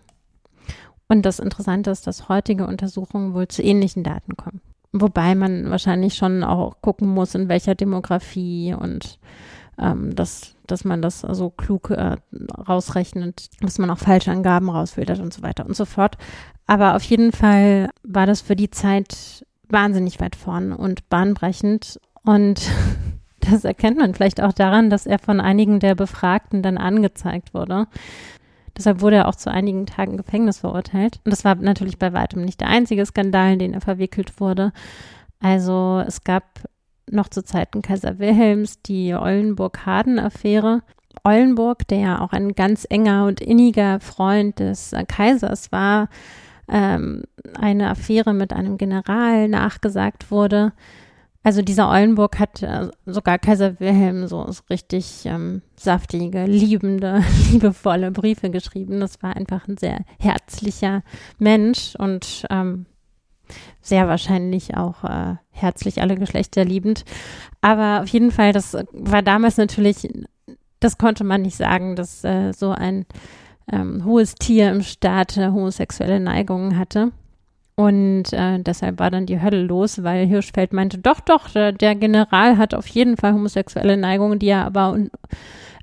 [1.08, 4.60] Und das Interessante ist, dass heutige Untersuchungen wohl zu ähnlichen Daten kommen.
[4.92, 9.18] Wobei man wahrscheinlich schon auch gucken muss, in welcher Demografie und
[9.78, 12.16] ähm, dass, dass man das so klug äh,
[12.68, 16.16] rausrechnet, dass man auch falsche Angaben rausfiltert und so weiter und so fort.
[16.66, 22.00] Aber auf jeden Fall war das für die Zeit wahnsinnig weit vorn und bahnbrechend.
[22.24, 22.70] Und
[23.40, 27.86] das erkennt man vielleicht auch daran, dass er von einigen der Befragten dann angezeigt wurde.
[28.76, 31.20] Deshalb wurde er auch zu einigen Tagen Gefängnis verurteilt.
[31.24, 34.72] Und das war natürlich bei weitem nicht der einzige Skandal, in den er verwickelt wurde.
[35.40, 36.44] Also es gab
[37.10, 40.82] noch zu Zeiten Kaiser Wilhelms die Eulenburg-Harden-Affäre.
[41.24, 46.08] Eulenburg, der ja auch ein ganz enger und inniger Freund des Kaisers war,
[46.68, 47.22] ähm,
[47.58, 50.72] eine Affäre mit einem General nachgesagt wurde,
[51.46, 57.22] also dieser Eulenburg hat äh, sogar Kaiser Wilhelm so, so richtig ähm, saftige, liebende,
[57.52, 58.98] liebevolle Briefe geschrieben.
[58.98, 61.04] Das war einfach ein sehr herzlicher
[61.38, 62.86] Mensch und ähm,
[63.80, 67.04] sehr wahrscheinlich auch äh, herzlich alle Geschlechter liebend.
[67.60, 70.08] Aber auf jeden Fall, das war damals natürlich,
[70.80, 73.06] das konnte man nicht sagen, dass äh, so ein
[73.70, 77.12] ähm, hohes Tier im Staat äh, homosexuelle Neigungen hatte.
[77.76, 81.94] Und äh, deshalb war dann die Hölle los, weil Hirschfeld meinte, doch, doch, der, der
[81.94, 84.96] General hat auf jeden Fall homosexuelle Neigungen, die er aber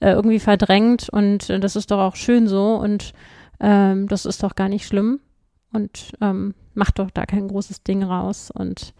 [0.01, 1.07] äh, irgendwie verdrängt.
[1.09, 2.75] Und äh, das ist doch auch schön so.
[2.75, 3.13] Und
[3.59, 5.19] ähm, das ist doch gar nicht schlimm.
[5.71, 8.49] Und ähm, macht doch da kein großes Ding raus.
[8.51, 8.95] Und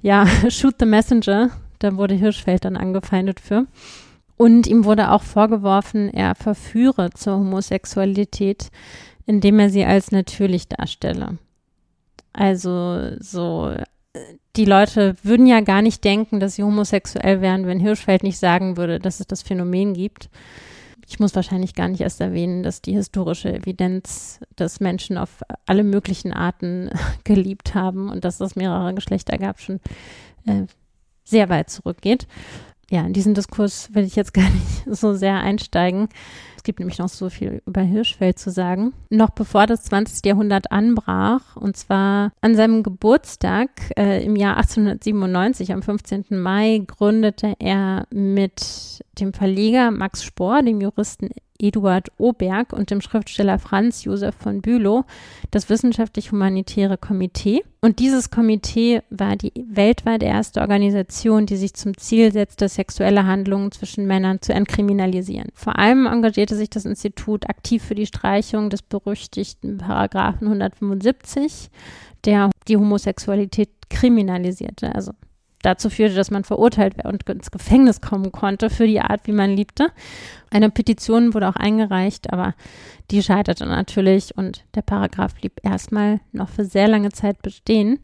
[0.00, 3.66] ja, shoot the messenger, da wurde Hirschfeld dann angefeindet für.
[4.36, 8.70] Und ihm wurde auch vorgeworfen, er verführe zur Homosexualität,
[9.26, 11.38] indem er sie als natürlich darstelle.
[12.32, 13.74] Also so,
[14.56, 18.76] die Leute würden ja gar nicht denken, dass sie homosexuell wären, wenn Hirschfeld nicht sagen
[18.76, 20.28] würde, dass es das Phänomen gibt.
[21.06, 25.84] Ich muss wahrscheinlich gar nicht erst erwähnen, dass die historische Evidenz, dass Menschen auf alle
[25.84, 26.90] möglichen Arten
[27.24, 29.80] geliebt haben und dass es mehrere Geschlechter gab, schon
[30.46, 30.66] äh,
[31.24, 32.26] sehr weit zurückgeht.
[32.92, 36.08] Ja, in diesen Diskurs will ich jetzt gar nicht so sehr einsteigen.
[36.58, 38.92] Es gibt nämlich noch so viel über Hirschfeld zu sagen.
[39.08, 40.26] Noch bevor das 20.
[40.26, 46.26] Jahrhundert anbrach, und zwar an seinem Geburtstag äh, im Jahr 1897, am 15.
[46.30, 51.30] Mai, gründete er mit dem Verleger Max Spohr, dem Juristen
[51.62, 55.04] Eduard Oberg und dem Schriftsteller Franz Josef von Bülow
[55.50, 57.62] das Wissenschaftlich-Humanitäre Komitee.
[57.80, 63.72] Und dieses Komitee war die weltweit erste Organisation, die sich zum Ziel setzte, sexuelle Handlungen
[63.72, 65.48] zwischen Männern zu entkriminalisieren.
[65.54, 71.70] Vor allem engagierte sich das Institut aktiv für die Streichung des berüchtigten Paragraphen 175,
[72.24, 74.94] der die Homosexualität kriminalisierte.
[74.94, 75.12] Also
[75.62, 79.56] dazu führte, dass man verurteilt und ins Gefängnis kommen konnte für die Art, wie man
[79.56, 79.88] liebte.
[80.50, 82.54] Eine Petition wurde auch eingereicht, aber
[83.10, 87.98] die scheiterte natürlich und der Paragraph blieb erstmal noch für sehr lange Zeit bestehen.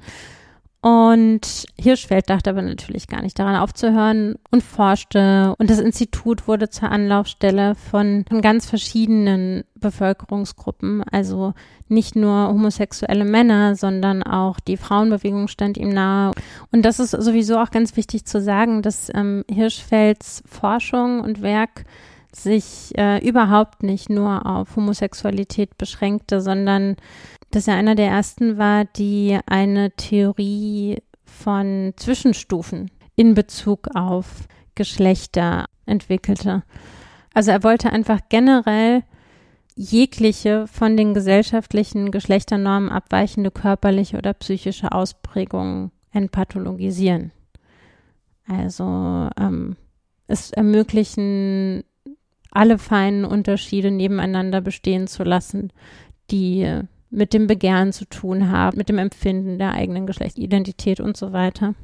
[0.80, 5.54] Und Hirschfeld dachte aber natürlich gar nicht daran aufzuhören und forschte.
[5.58, 11.02] Und das Institut wurde zur Anlaufstelle von, von ganz verschiedenen Bevölkerungsgruppen.
[11.10, 11.54] Also
[11.88, 16.30] nicht nur homosexuelle Männer, sondern auch die Frauenbewegung stand ihm nahe.
[16.70, 21.86] Und das ist sowieso auch ganz wichtig zu sagen, dass ähm, Hirschfelds Forschung und Werk
[22.32, 26.96] sich äh, überhaupt nicht nur auf Homosexualität beschränkte, sondern
[27.50, 35.66] dass er einer der ersten war, die eine Theorie von Zwischenstufen in Bezug auf Geschlechter
[35.86, 36.62] entwickelte.
[37.34, 39.02] Also er wollte einfach generell
[39.74, 47.32] jegliche von den gesellschaftlichen Geschlechternormen abweichende körperliche oder psychische Ausprägungen entpathologisieren.
[48.48, 49.76] Also ähm,
[50.26, 51.84] es ermöglichen,
[52.50, 55.72] alle feinen Unterschiede nebeneinander bestehen zu lassen,
[56.30, 61.32] die mit dem Begehren zu tun haben, mit dem Empfinden der eigenen Geschlechtsidentität und so
[61.32, 61.74] weiter.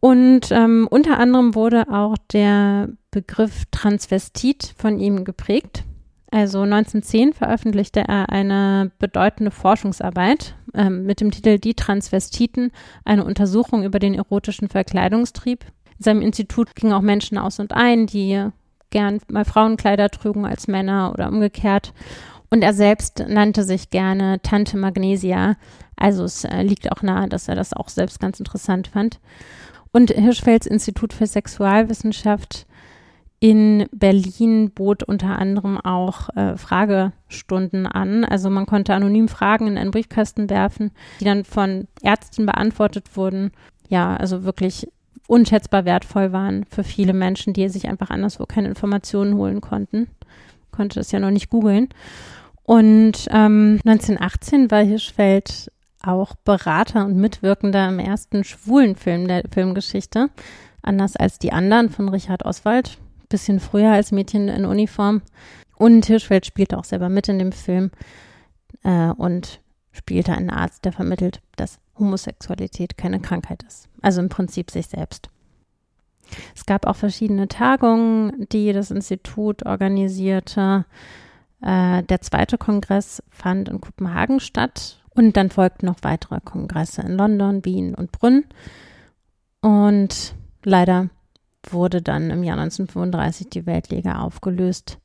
[0.00, 5.84] Und ähm, unter anderem wurde auch der Begriff Transvestit von ihm geprägt.
[6.30, 12.70] Also 1910 veröffentlichte er eine bedeutende Forschungsarbeit ähm, mit dem Titel Die Transvestiten,
[13.04, 15.64] eine Untersuchung über den erotischen Verkleidungstrieb.
[15.98, 18.46] In seinem Institut gingen auch Menschen aus und ein, die
[18.90, 21.92] gern mal Frauenkleider trugen als Männer oder umgekehrt.
[22.50, 25.56] Und er selbst nannte sich gerne Tante Magnesia.
[25.96, 29.20] Also es äh, liegt auch nahe, dass er das auch selbst ganz interessant fand.
[29.92, 32.66] Und Hirschfelds Institut für Sexualwissenschaft
[33.40, 38.24] in Berlin bot unter anderem auch äh, Fragestunden an.
[38.24, 40.90] Also man konnte anonym Fragen in einen Briefkasten werfen,
[41.20, 43.52] die dann von Ärzten beantwortet wurden.
[43.88, 44.88] Ja, also wirklich
[45.28, 50.08] unschätzbar wertvoll waren für viele Menschen, die sich einfach anderswo keine Informationen holen konnten.
[50.72, 51.88] Konnte das ja noch nicht googeln.
[52.68, 60.28] Und ähm, 1918 war Hirschfeld auch Berater und Mitwirkender im ersten schwulen Film der Filmgeschichte.
[60.82, 62.98] Anders als die anderen von Richard Oswald,
[63.30, 65.22] bisschen früher als Mädchen in Uniform.
[65.78, 67.90] Und Hirschfeld spielte auch selber mit in dem Film
[68.84, 73.88] äh, und spielte einen Arzt, der vermittelt, dass Homosexualität keine Krankheit ist.
[74.02, 75.30] Also im Prinzip sich selbst.
[76.54, 80.84] Es gab auch verschiedene Tagungen, die das Institut organisierte.
[81.62, 87.12] Äh, der zweite Kongress fand in Kopenhagen statt und dann folgten noch weitere Kongresse in
[87.12, 88.44] London, Wien und Brünn.
[89.60, 90.34] Und
[90.64, 91.10] leider
[91.68, 94.98] wurde dann im Jahr 1935 die Weltliga aufgelöst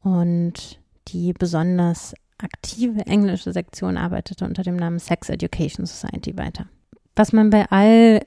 [0.00, 6.66] und die besonders aktive englische Sektion arbeitete unter dem Namen Sex Education Society weiter.
[7.14, 8.20] Was man bei all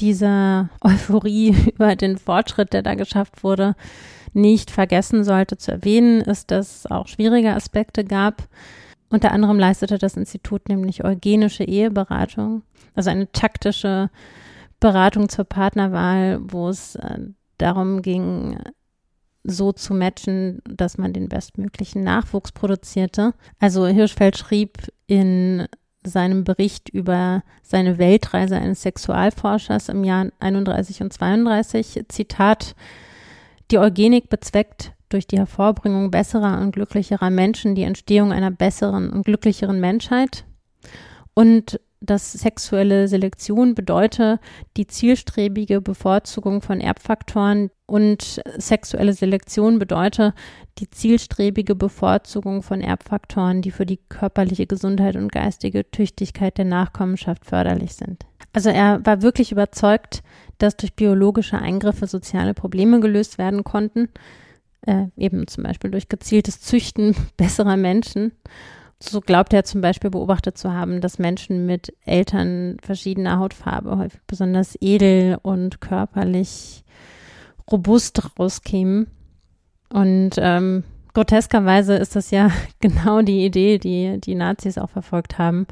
[0.00, 3.74] dieser Euphorie über den Fortschritt, der da geschafft wurde,
[4.32, 8.48] nicht vergessen sollte zu erwähnen, ist, dass es auch schwierige Aspekte gab.
[9.10, 12.62] Unter anderem leistete das Institut nämlich eugenische Eheberatung,
[12.94, 14.10] also eine taktische
[14.80, 17.18] Beratung zur Partnerwahl, wo es äh,
[17.56, 18.58] darum ging,
[19.44, 23.32] so zu matchen, dass man den bestmöglichen Nachwuchs produzierte.
[23.58, 25.66] Also Hirschfeld schrieb in
[26.04, 32.74] seinem Bericht über seine Weltreise eines Sexualforschers im Jahr 31 und 32, Zitat,
[33.70, 39.24] die Eugenik bezweckt durch die Hervorbringung besserer und glücklicherer Menschen die Entstehung einer besseren und
[39.24, 40.44] glücklicheren Menschheit.
[41.34, 44.38] Und dass sexuelle Selektion bedeute
[44.76, 50.34] die zielstrebige Bevorzugung von Erbfaktoren und sexuelle Selektion bedeute
[50.78, 57.44] die zielstrebige Bevorzugung von Erbfaktoren, die für die körperliche Gesundheit und geistige Tüchtigkeit der Nachkommenschaft
[57.44, 58.26] förderlich sind.
[58.52, 60.22] Also er war wirklich überzeugt,
[60.58, 64.08] dass durch biologische Eingriffe soziale Probleme gelöst werden konnten,
[64.86, 68.32] äh, eben zum Beispiel durch gezieltes Züchten besserer Menschen
[69.00, 74.20] so glaubt er zum Beispiel beobachtet zu haben, dass Menschen mit Eltern verschiedener Hautfarbe häufig
[74.26, 76.84] besonders edel und körperlich
[77.70, 79.08] robust rauskämen.
[79.90, 80.84] Und ähm,
[81.14, 85.66] groteskerweise ist das ja genau die Idee, die die Nazis auch verfolgt haben.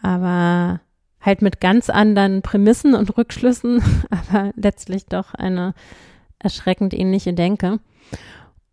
[0.00, 0.80] Aber
[1.20, 5.74] halt mit ganz anderen Prämissen und Rückschlüssen, aber letztlich doch eine
[6.38, 7.78] erschreckend ähnliche Denke.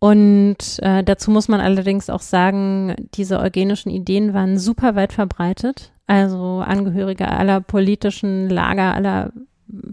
[0.00, 5.92] Und äh, dazu muss man allerdings auch sagen, diese eugenischen Ideen waren super weit verbreitet.
[6.06, 9.32] Also Angehörige aller politischen Lager, aller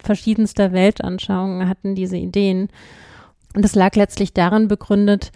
[0.01, 2.69] verschiedenster Weltanschauungen hatten diese Ideen.
[3.53, 5.31] Und das lag letztlich darin begründet,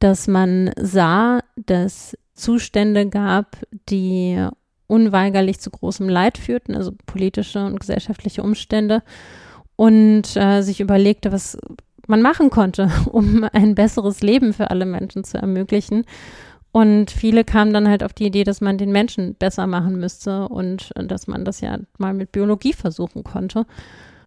[0.00, 3.56] dass man sah, dass Zustände gab,
[3.88, 4.44] die
[4.88, 9.02] unweigerlich zu großem Leid führten, also politische und gesellschaftliche Umstände,
[9.76, 11.56] und äh, sich überlegte, was
[12.06, 16.04] man machen konnte, um ein besseres Leben für alle Menschen zu ermöglichen.
[16.72, 20.48] Und viele kamen dann halt auf die Idee, dass man den Menschen besser machen müsste
[20.48, 23.66] und dass man das ja mal mit Biologie versuchen konnte.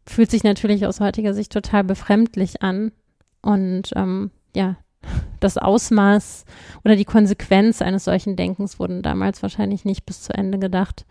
[0.06, 2.92] Fühlt sich natürlich aus heutiger Sicht total befremdlich an.
[3.42, 4.76] Und ähm, ja,
[5.40, 6.46] das Ausmaß
[6.84, 11.06] oder die Konsequenz eines solchen Denkens wurden damals wahrscheinlich nicht bis zu Ende gedacht.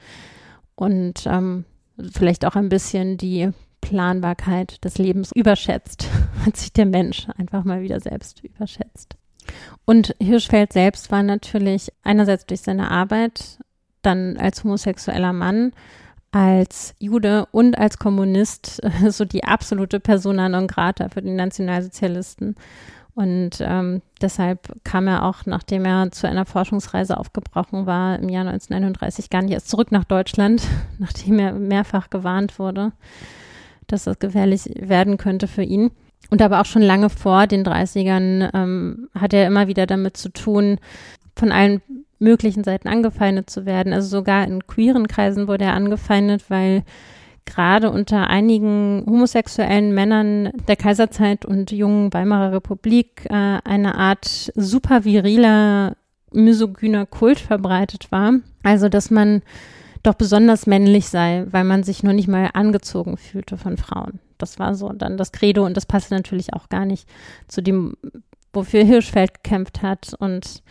[0.77, 1.65] Und ähm,
[2.12, 3.51] vielleicht auch ein bisschen die
[3.85, 6.09] Planbarkeit des Lebens überschätzt,
[6.47, 9.16] hat sich der Mensch einfach mal wieder selbst überschätzt.
[9.85, 13.59] Und Hirschfeld selbst war natürlich einerseits durch seine Arbeit,
[14.01, 15.72] dann als homosexueller Mann,
[16.32, 22.55] als Jude und als Kommunist so die absolute Persona non grata für die Nationalsozialisten.
[23.14, 28.47] Und ähm, deshalb kam er auch, nachdem er zu einer Forschungsreise aufgebrochen war, im Jahr
[28.47, 30.62] 1931 gar nicht erst zurück nach Deutschland,
[30.99, 32.93] nachdem er mehrfach gewarnt wurde
[33.87, 35.91] dass das gefährlich werden könnte für ihn.
[36.30, 40.30] Und aber auch schon lange vor den 30ern ähm, hat er immer wieder damit zu
[40.30, 40.78] tun,
[41.37, 41.82] von allen
[42.18, 43.93] möglichen Seiten angefeindet zu werden.
[43.93, 46.82] Also sogar in queeren Kreisen wurde er angefeindet, weil
[47.45, 55.05] gerade unter einigen homosexuellen Männern der Kaiserzeit und jungen Weimarer Republik äh, eine Art super
[55.05, 55.97] viriler,
[56.32, 58.32] misogyner Kult verbreitet war.
[58.62, 59.43] Also, dass man
[60.05, 64.21] doch besonders männlich sei, weil man sich nur nicht mal angezogen fühlte von Frauen.
[64.39, 67.09] Das war so dann das Credo und das passte natürlich auch gar nicht
[67.49, 67.97] zu dem,
[68.53, 70.63] wofür Hirschfeld gekämpft hat und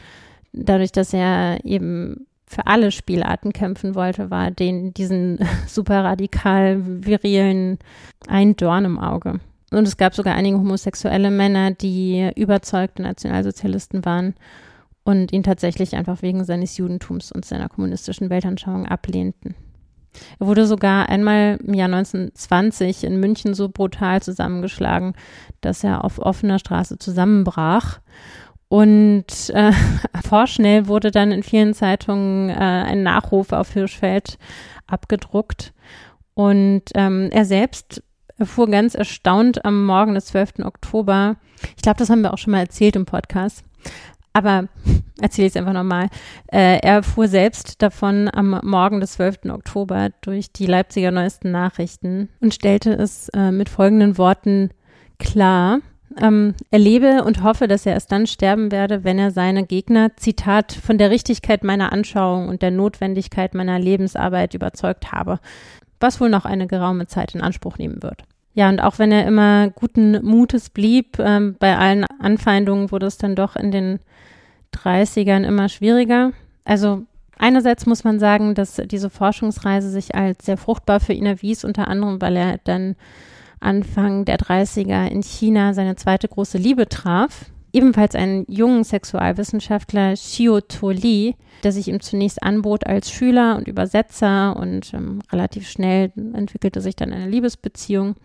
[0.54, 7.80] dadurch, dass er eben für alle Spielarten kämpfen wollte, war den diesen super radikal virilen
[8.28, 9.40] ein Dorn im Auge.
[9.72, 14.36] Und es gab sogar einige homosexuelle Männer, die überzeugte Nationalsozialisten waren
[15.04, 19.56] und ihn tatsächlich einfach wegen seines Judentums und seiner kommunistischen Weltanschauung ablehnten.
[20.40, 25.14] Er wurde sogar einmal im Jahr 1920 in München so brutal zusammengeschlagen,
[25.62, 28.00] dass er auf offener Straße zusammenbrach.
[28.68, 29.72] Und äh,
[30.24, 34.38] vorschnell wurde dann in vielen Zeitungen äh, ein Nachruf auf Hirschfeld
[34.88, 35.74] abgedruckt.
[36.34, 38.04] Und ähm, er selbst
[38.38, 40.60] erfuhr ganz erstaunt am Morgen des 12.
[40.64, 41.38] Oktober,
[41.76, 43.64] ich glaube, das haben wir auch schon mal erzählt im Podcast,
[44.34, 44.68] aber
[45.22, 46.10] erzähle ich es einfach nochmal.
[46.52, 49.46] Äh, er fuhr selbst davon am Morgen des 12.
[49.50, 54.72] Oktober durch die Leipziger neuesten Nachrichten und stellte es äh, mit folgenden Worten
[55.20, 55.80] klar.
[56.22, 60.16] Ähm, er lebe und hoffe, dass er erst dann sterben werde, wenn er seine Gegner,
[60.16, 65.40] Zitat, von der Richtigkeit meiner Anschauung und der Notwendigkeit meiner Lebensarbeit überzeugt habe,
[66.00, 68.24] was wohl noch eine geraume Zeit in Anspruch nehmen wird.
[68.54, 73.18] Ja, und auch wenn er immer guten Mutes blieb, ähm, bei allen Anfeindungen wurde es
[73.18, 74.00] dann doch in den
[74.74, 76.32] 30ern immer schwieriger.
[76.64, 77.04] Also
[77.38, 81.88] einerseits muss man sagen, dass diese Forschungsreise sich als sehr fruchtbar für ihn erwies, unter
[81.88, 82.96] anderem, weil er dann
[83.60, 87.46] Anfang der 30er in China seine zweite große Liebe traf.
[87.74, 90.60] Ebenfalls einen jungen Sexualwissenschaftler, Xiu
[90.92, 96.82] Li, der sich ihm zunächst anbot als Schüler und Übersetzer und ähm, relativ schnell entwickelte
[96.82, 98.16] sich dann eine Liebesbeziehung.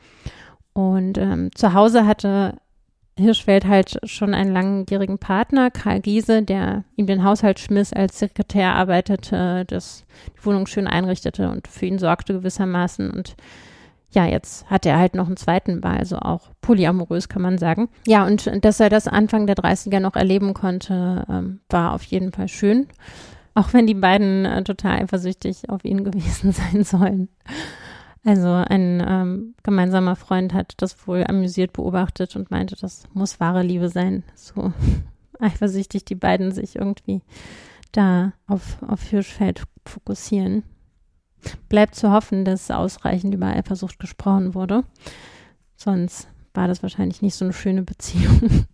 [0.74, 2.58] Und ähm, zu Hause hatte
[3.18, 8.74] Hirschfeld halt schon einen langjährigen Partner, Karl Giese, der ihm den Haushalt schmiss, als Sekretär
[8.74, 10.04] arbeitete, das
[10.36, 13.10] die Wohnung schön einrichtete und für ihn sorgte gewissermaßen.
[13.10, 13.34] Und
[14.10, 17.88] ja, jetzt hat er halt noch einen zweiten, war also auch polyamorös, kann man sagen.
[18.06, 22.32] Ja, und dass er das Anfang der 30er noch erleben konnte, ähm, war auf jeden
[22.32, 22.86] Fall schön.
[23.54, 27.28] Auch wenn die beiden äh, total eifersüchtig auf ihn gewesen sein sollen.
[28.24, 33.62] Also ein ähm, gemeinsamer Freund hat das wohl amüsiert beobachtet und meinte, das muss wahre
[33.62, 34.22] Liebe sein.
[34.34, 34.72] So
[35.38, 37.22] eifersüchtig die beiden sich irgendwie
[37.92, 40.62] da auf, auf Hirschfeld fokussieren.
[41.68, 44.84] Bleibt zu hoffen, dass ausreichend über Eifersucht gesprochen wurde.
[45.76, 48.66] Sonst war das wahrscheinlich nicht so eine schöne Beziehung.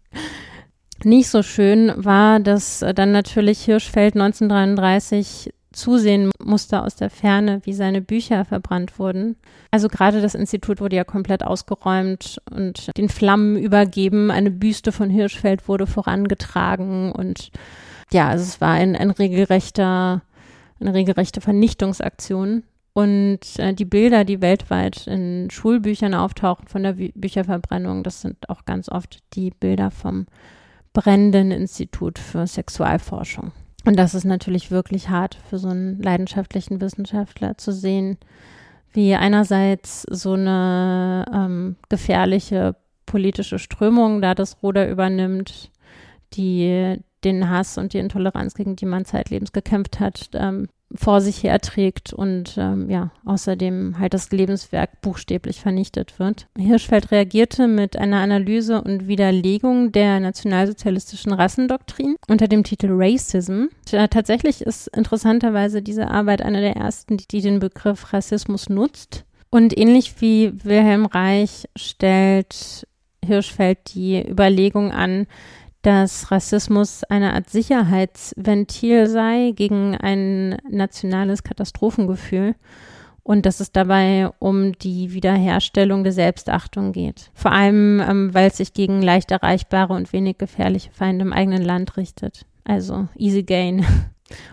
[1.05, 7.73] nicht so schön war, dass dann natürlich Hirschfeld 1933 zusehen musste aus der Ferne, wie
[7.73, 9.37] seine Bücher verbrannt wurden.
[9.71, 14.31] Also gerade das Institut wurde ja komplett ausgeräumt und den Flammen übergeben.
[14.31, 17.51] Eine Büste von Hirschfeld wurde vorangetragen und
[18.13, 20.23] ja, also es war ein, ein regelrechter,
[20.81, 22.65] eine regelrechte Vernichtungsaktion.
[22.93, 28.49] Und äh, die Bilder, die weltweit in Schulbüchern auftauchen von der Bü Bücherverbrennung, das sind
[28.49, 30.27] auch ganz oft die Bilder vom
[30.93, 33.53] brennenden Institut für Sexualforschung.
[33.85, 38.17] Und das ist natürlich wirklich hart für so einen leidenschaftlichen Wissenschaftler zu sehen,
[38.93, 45.71] wie einerseits so eine ähm, gefährliche politische Strömung da das Ruder übernimmt,
[46.33, 51.43] die den Hass und die Intoleranz, gegen die man zeitlebens gekämpft hat, ähm, vor sich
[51.43, 56.47] herträgt und ähm, ja, außerdem halt das Lebenswerk buchstäblich vernichtet wird.
[56.57, 63.65] Hirschfeld reagierte mit einer Analyse und Widerlegung der nationalsozialistischen Rassendoktrin unter dem Titel Racism.
[63.87, 69.25] Tatsächlich ist interessanterweise diese Arbeit eine der ersten, die den Begriff Rassismus nutzt.
[69.51, 72.87] Und ähnlich wie Wilhelm Reich stellt
[73.25, 75.27] Hirschfeld die Überlegung an,
[75.85, 82.55] dass Rassismus eine Art Sicherheitsventil sei gegen ein nationales Katastrophengefühl
[83.23, 87.31] und dass es dabei um die Wiederherstellung der Selbstachtung geht.
[87.35, 91.63] Vor allem, ähm, weil es sich gegen leicht erreichbare und wenig gefährliche Feinde im eigenen
[91.63, 92.47] Land richtet.
[92.65, 93.85] Also easy gain.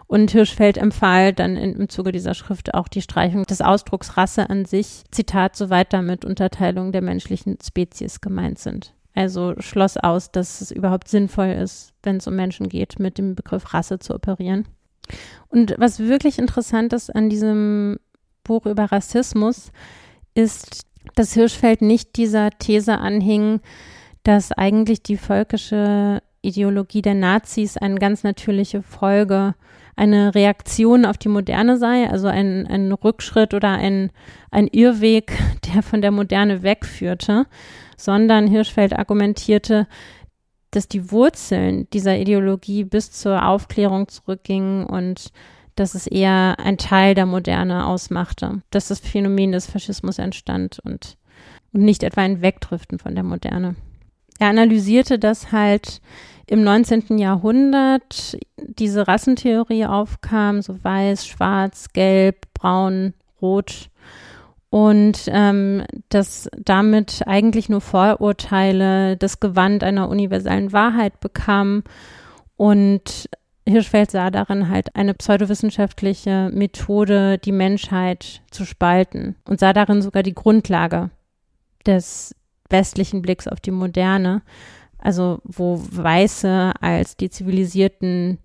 [0.05, 4.49] Und Hirschfeld empfahl dann in, im Zuge dieser Schrift auch die Streichung des Ausdrucks Rasse
[4.49, 8.93] an sich, Zitat, soweit damit Unterteilung der menschlichen Spezies gemeint sind.
[9.13, 13.35] Also schloss aus, dass es überhaupt sinnvoll ist, wenn es um Menschen geht, mit dem
[13.35, 14.67] Begriff Rasse zu operieren.
[15.49, 17.99] Und was wirklich interessant ist an diesem
[18.43, 19.71] Buch über Rassismus,
[20.33, 20.85] ist
[21.15, 23.61] dass Hirschfeld nicht dieser These anhing,
[24.23, 29.55] dass eigentlich die völkische Ideologie der Nazis eine ganz natürliche Folge,
[29.95, 34.11] eine Reaktion auf die Moderne sei, also ein, ein Rückschritt oder ein,
[34.49, 35.31] ein Irrweg,
[35.73, 37.45] der von der Moderne wegführte,
[37.97, 39.87] sondern Hirschfeld argumentierte,
[40.71, 45.31] dass die Wurzeln dieser Ideologie bis zur Aufklärung zurückgingen und
[45.75, 51.17] dass es eher ein Teil der Moderne ausmachte, dass das Phänomen des Faschismus entstand und,
[51.73, 53.75] und nicht etwa ein Wegdriften von der Moderne.
[54.39, 56.01] Er analysierte, dass halt
[56.51, 57.17] im 19.
[57.17, 63.89] Jahrhundert diese Rassentheorie aufkam, so weiß, schwarz, gelb, braun, rot.
[64.69, 71.85] Und ähm, dass damit eigentlich nur Vorurteile das Gewand einer universalen Wahrheit bekamen.
[72.57, 73.29] Und
[73.65, 79.37] Hirschfeld sah darin halt eine pseudowissenschaftliche Methode, die Menschheit zu spalten.
[79.47, 81.11] Und sah darin sogar die Grundlage
[81.85, 82.35] des
[82.69, 84.41] westlichen Blicks auf die Moderne,
[85.01, 88.39] also wo Weiße als die Zivilisierten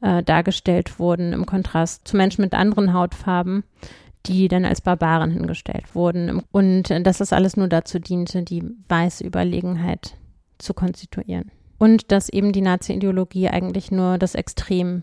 [0.00, 3.64] äh, dargestellt wurden im Kontrast zu Menschen mit anderen Hautfarben,
[4.26, 9.24] die dann als Barbaren hingestellt wurden und dass das alles nur dazu diente, die weiße
[9.24, 10.16] Überlegenheit
[10.58, 11.50] zu konstituieren.
[11.78, 15.02] Und dass eben die Nazi-Ideologie eigentlich nur das Extrem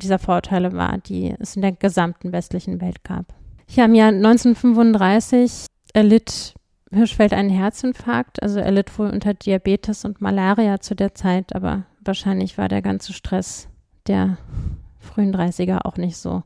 [0.00, 3.34] dieser Vorteile war, die es in der gesamten westlichen Welt gab.
[3.68, 6.54] Ja, im Jahr 1935 erlitt
[6.94, 8.42] Hirschfeld einen Herzinfarkt.
[8.42, 12.82] Also er litt wohl unter Diabetes und Malaria zu der Zeit, aber wahrscheinlich war der
[12.82, 13.68] ganze Stress
[14.06, 14.38] der
[14.98, 16.42] frühen 30er auch nicht so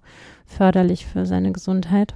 [0.47, 2.15] förderlich für seine Gesundheit.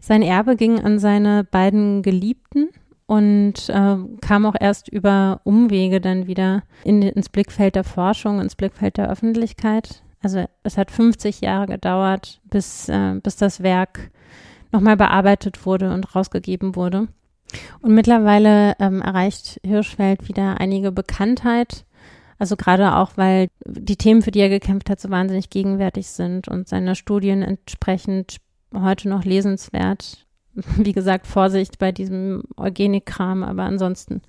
[0.00, 2.68] Sein Erbe ging an seine beiden Geliebten
[3.06, 8.56] und äh, kam auch erst über Umwege dann wieder in, ins Blickfeld der Forschung, ins
[8.56, 10.02] Blickfeld der Öffentlichkeit.
[10.22, 14.10] Also es hat 50 Jahre gedauert, bis, äh, bis das Werk
[14.72, 17.08] nochmal bearbeitet wurde und rausgegeben wurde.
[17.80, 21.84] Und mittlerweile ähm, erreicht Hirschfeld wieder einige Bekanntheit.
[22.38, 26.48] Also gerade auch, weil die Themen, für die er gekämpft hat, so wahnsinnig gegenwärtig sind
[26.48, 28.38] und seine Studien entsprechend
[28.74, 30.26] heute noch lesenswert.
[30.54, 34.22] Wie gesagt, Vorsicht bei diesem Eugenik-Kram, aber ansonsten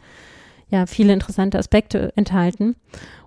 [0.69, 2.75] ja viele interessante Aspekte enthalten.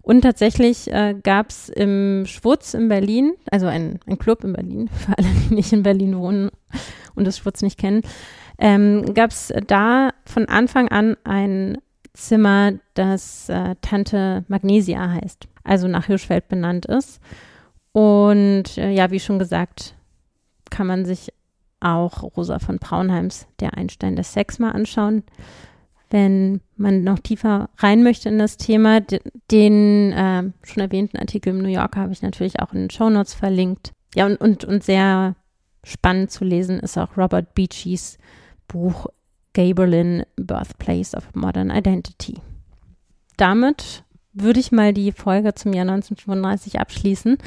[0.03, 4.89] Und tatsächlich äh, gab es im Schwutz in Berlin, also ein, ein Club in Berlin,
[4.93, 6.51] für alle, die nicht in Berlin wohnen
[7.15, 8.03] und das Schwutz nicht kennen,
[8.59, 11.79] ähm, gab es da von Anfang an ein
[12.13, 17.21] Zimmer, das äh, Tante Magnesia heißt, also nach Hirschfeld benannt ist.
[17.93, 19.95] Und äh, ja, wie schon gesagt,
[20.71, 21.33] kann man sich
[21.81, 25.23] auch Rosa von Braunheims Der Einstein des Sex mal anschauen.
[26.11, 29.01] Wenn man noch tiefer rein möchte in das Thema,
[29.51, 33.11] den äh, schon erwähnten Artikel im New Yorker habe ich natürlich auch in den Show
[33.11, 33.93] Notes verlinkt.
[34.15, 35.37] Ja, und, und, und sehr
[35.85, 38.19] spannend zu lesen ist auch Robert Beecheys
[38.69, 39.07] Buch
[39.55, 42.37] Gaberlin, Birthplace of Modern Identity.
[43.37, 47.39] Damit würde ich mal die Folge zum Jahr 1935 abschließen.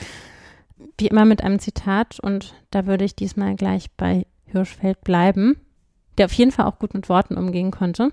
[0.98, 5.58] Wie immer mit einem Zitat und da würde ich diesmal gleich bei Hirschfeld bleiben,
[6.18, 8.12] der auf jeden Fall auch gut mit Worten umgehen konnte.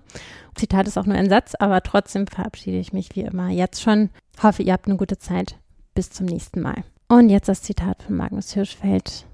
[0.54, 4.10] Zitat ist auch nur ein Satz, aber trotzdem verabschiede ich mich wie immer jetzt schon.
[4.42, 5.56] Hoffe, ihr habt eine gute Zeit.
[5.94, 6.84] Bis zum nächsten Mal.
[7.08, 9.26] Und jetzt das Zitat von Magnus Hirschfeld.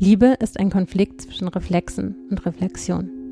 [0.00, 3.23] Liebe ist ein Konflikt zwischen Reflexen und Reflexion.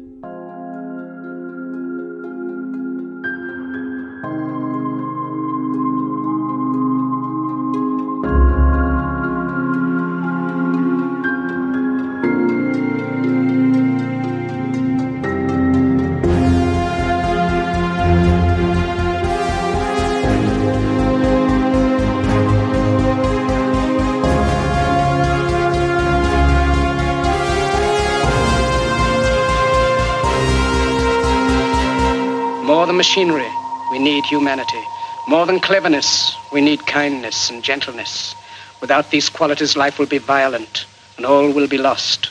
[33.03, 33.51] Machinery,
[33.91, 34.81] we need humanity.
[35.27, 38.33] More than cleverness, we need kindness and gentleness.
[38.81, 42.31] Without these qualities, life will be violent and all will be lost.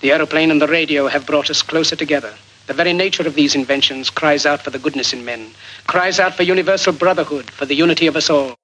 [0.00, 2.34] The aeroplane and the radio have brought us closer together.
[2.66, 5.52] The very nature of these inventions cries out for the goodness in men,
[5.86, 8.59] cries out for universal brotherhood, for the unity of us all.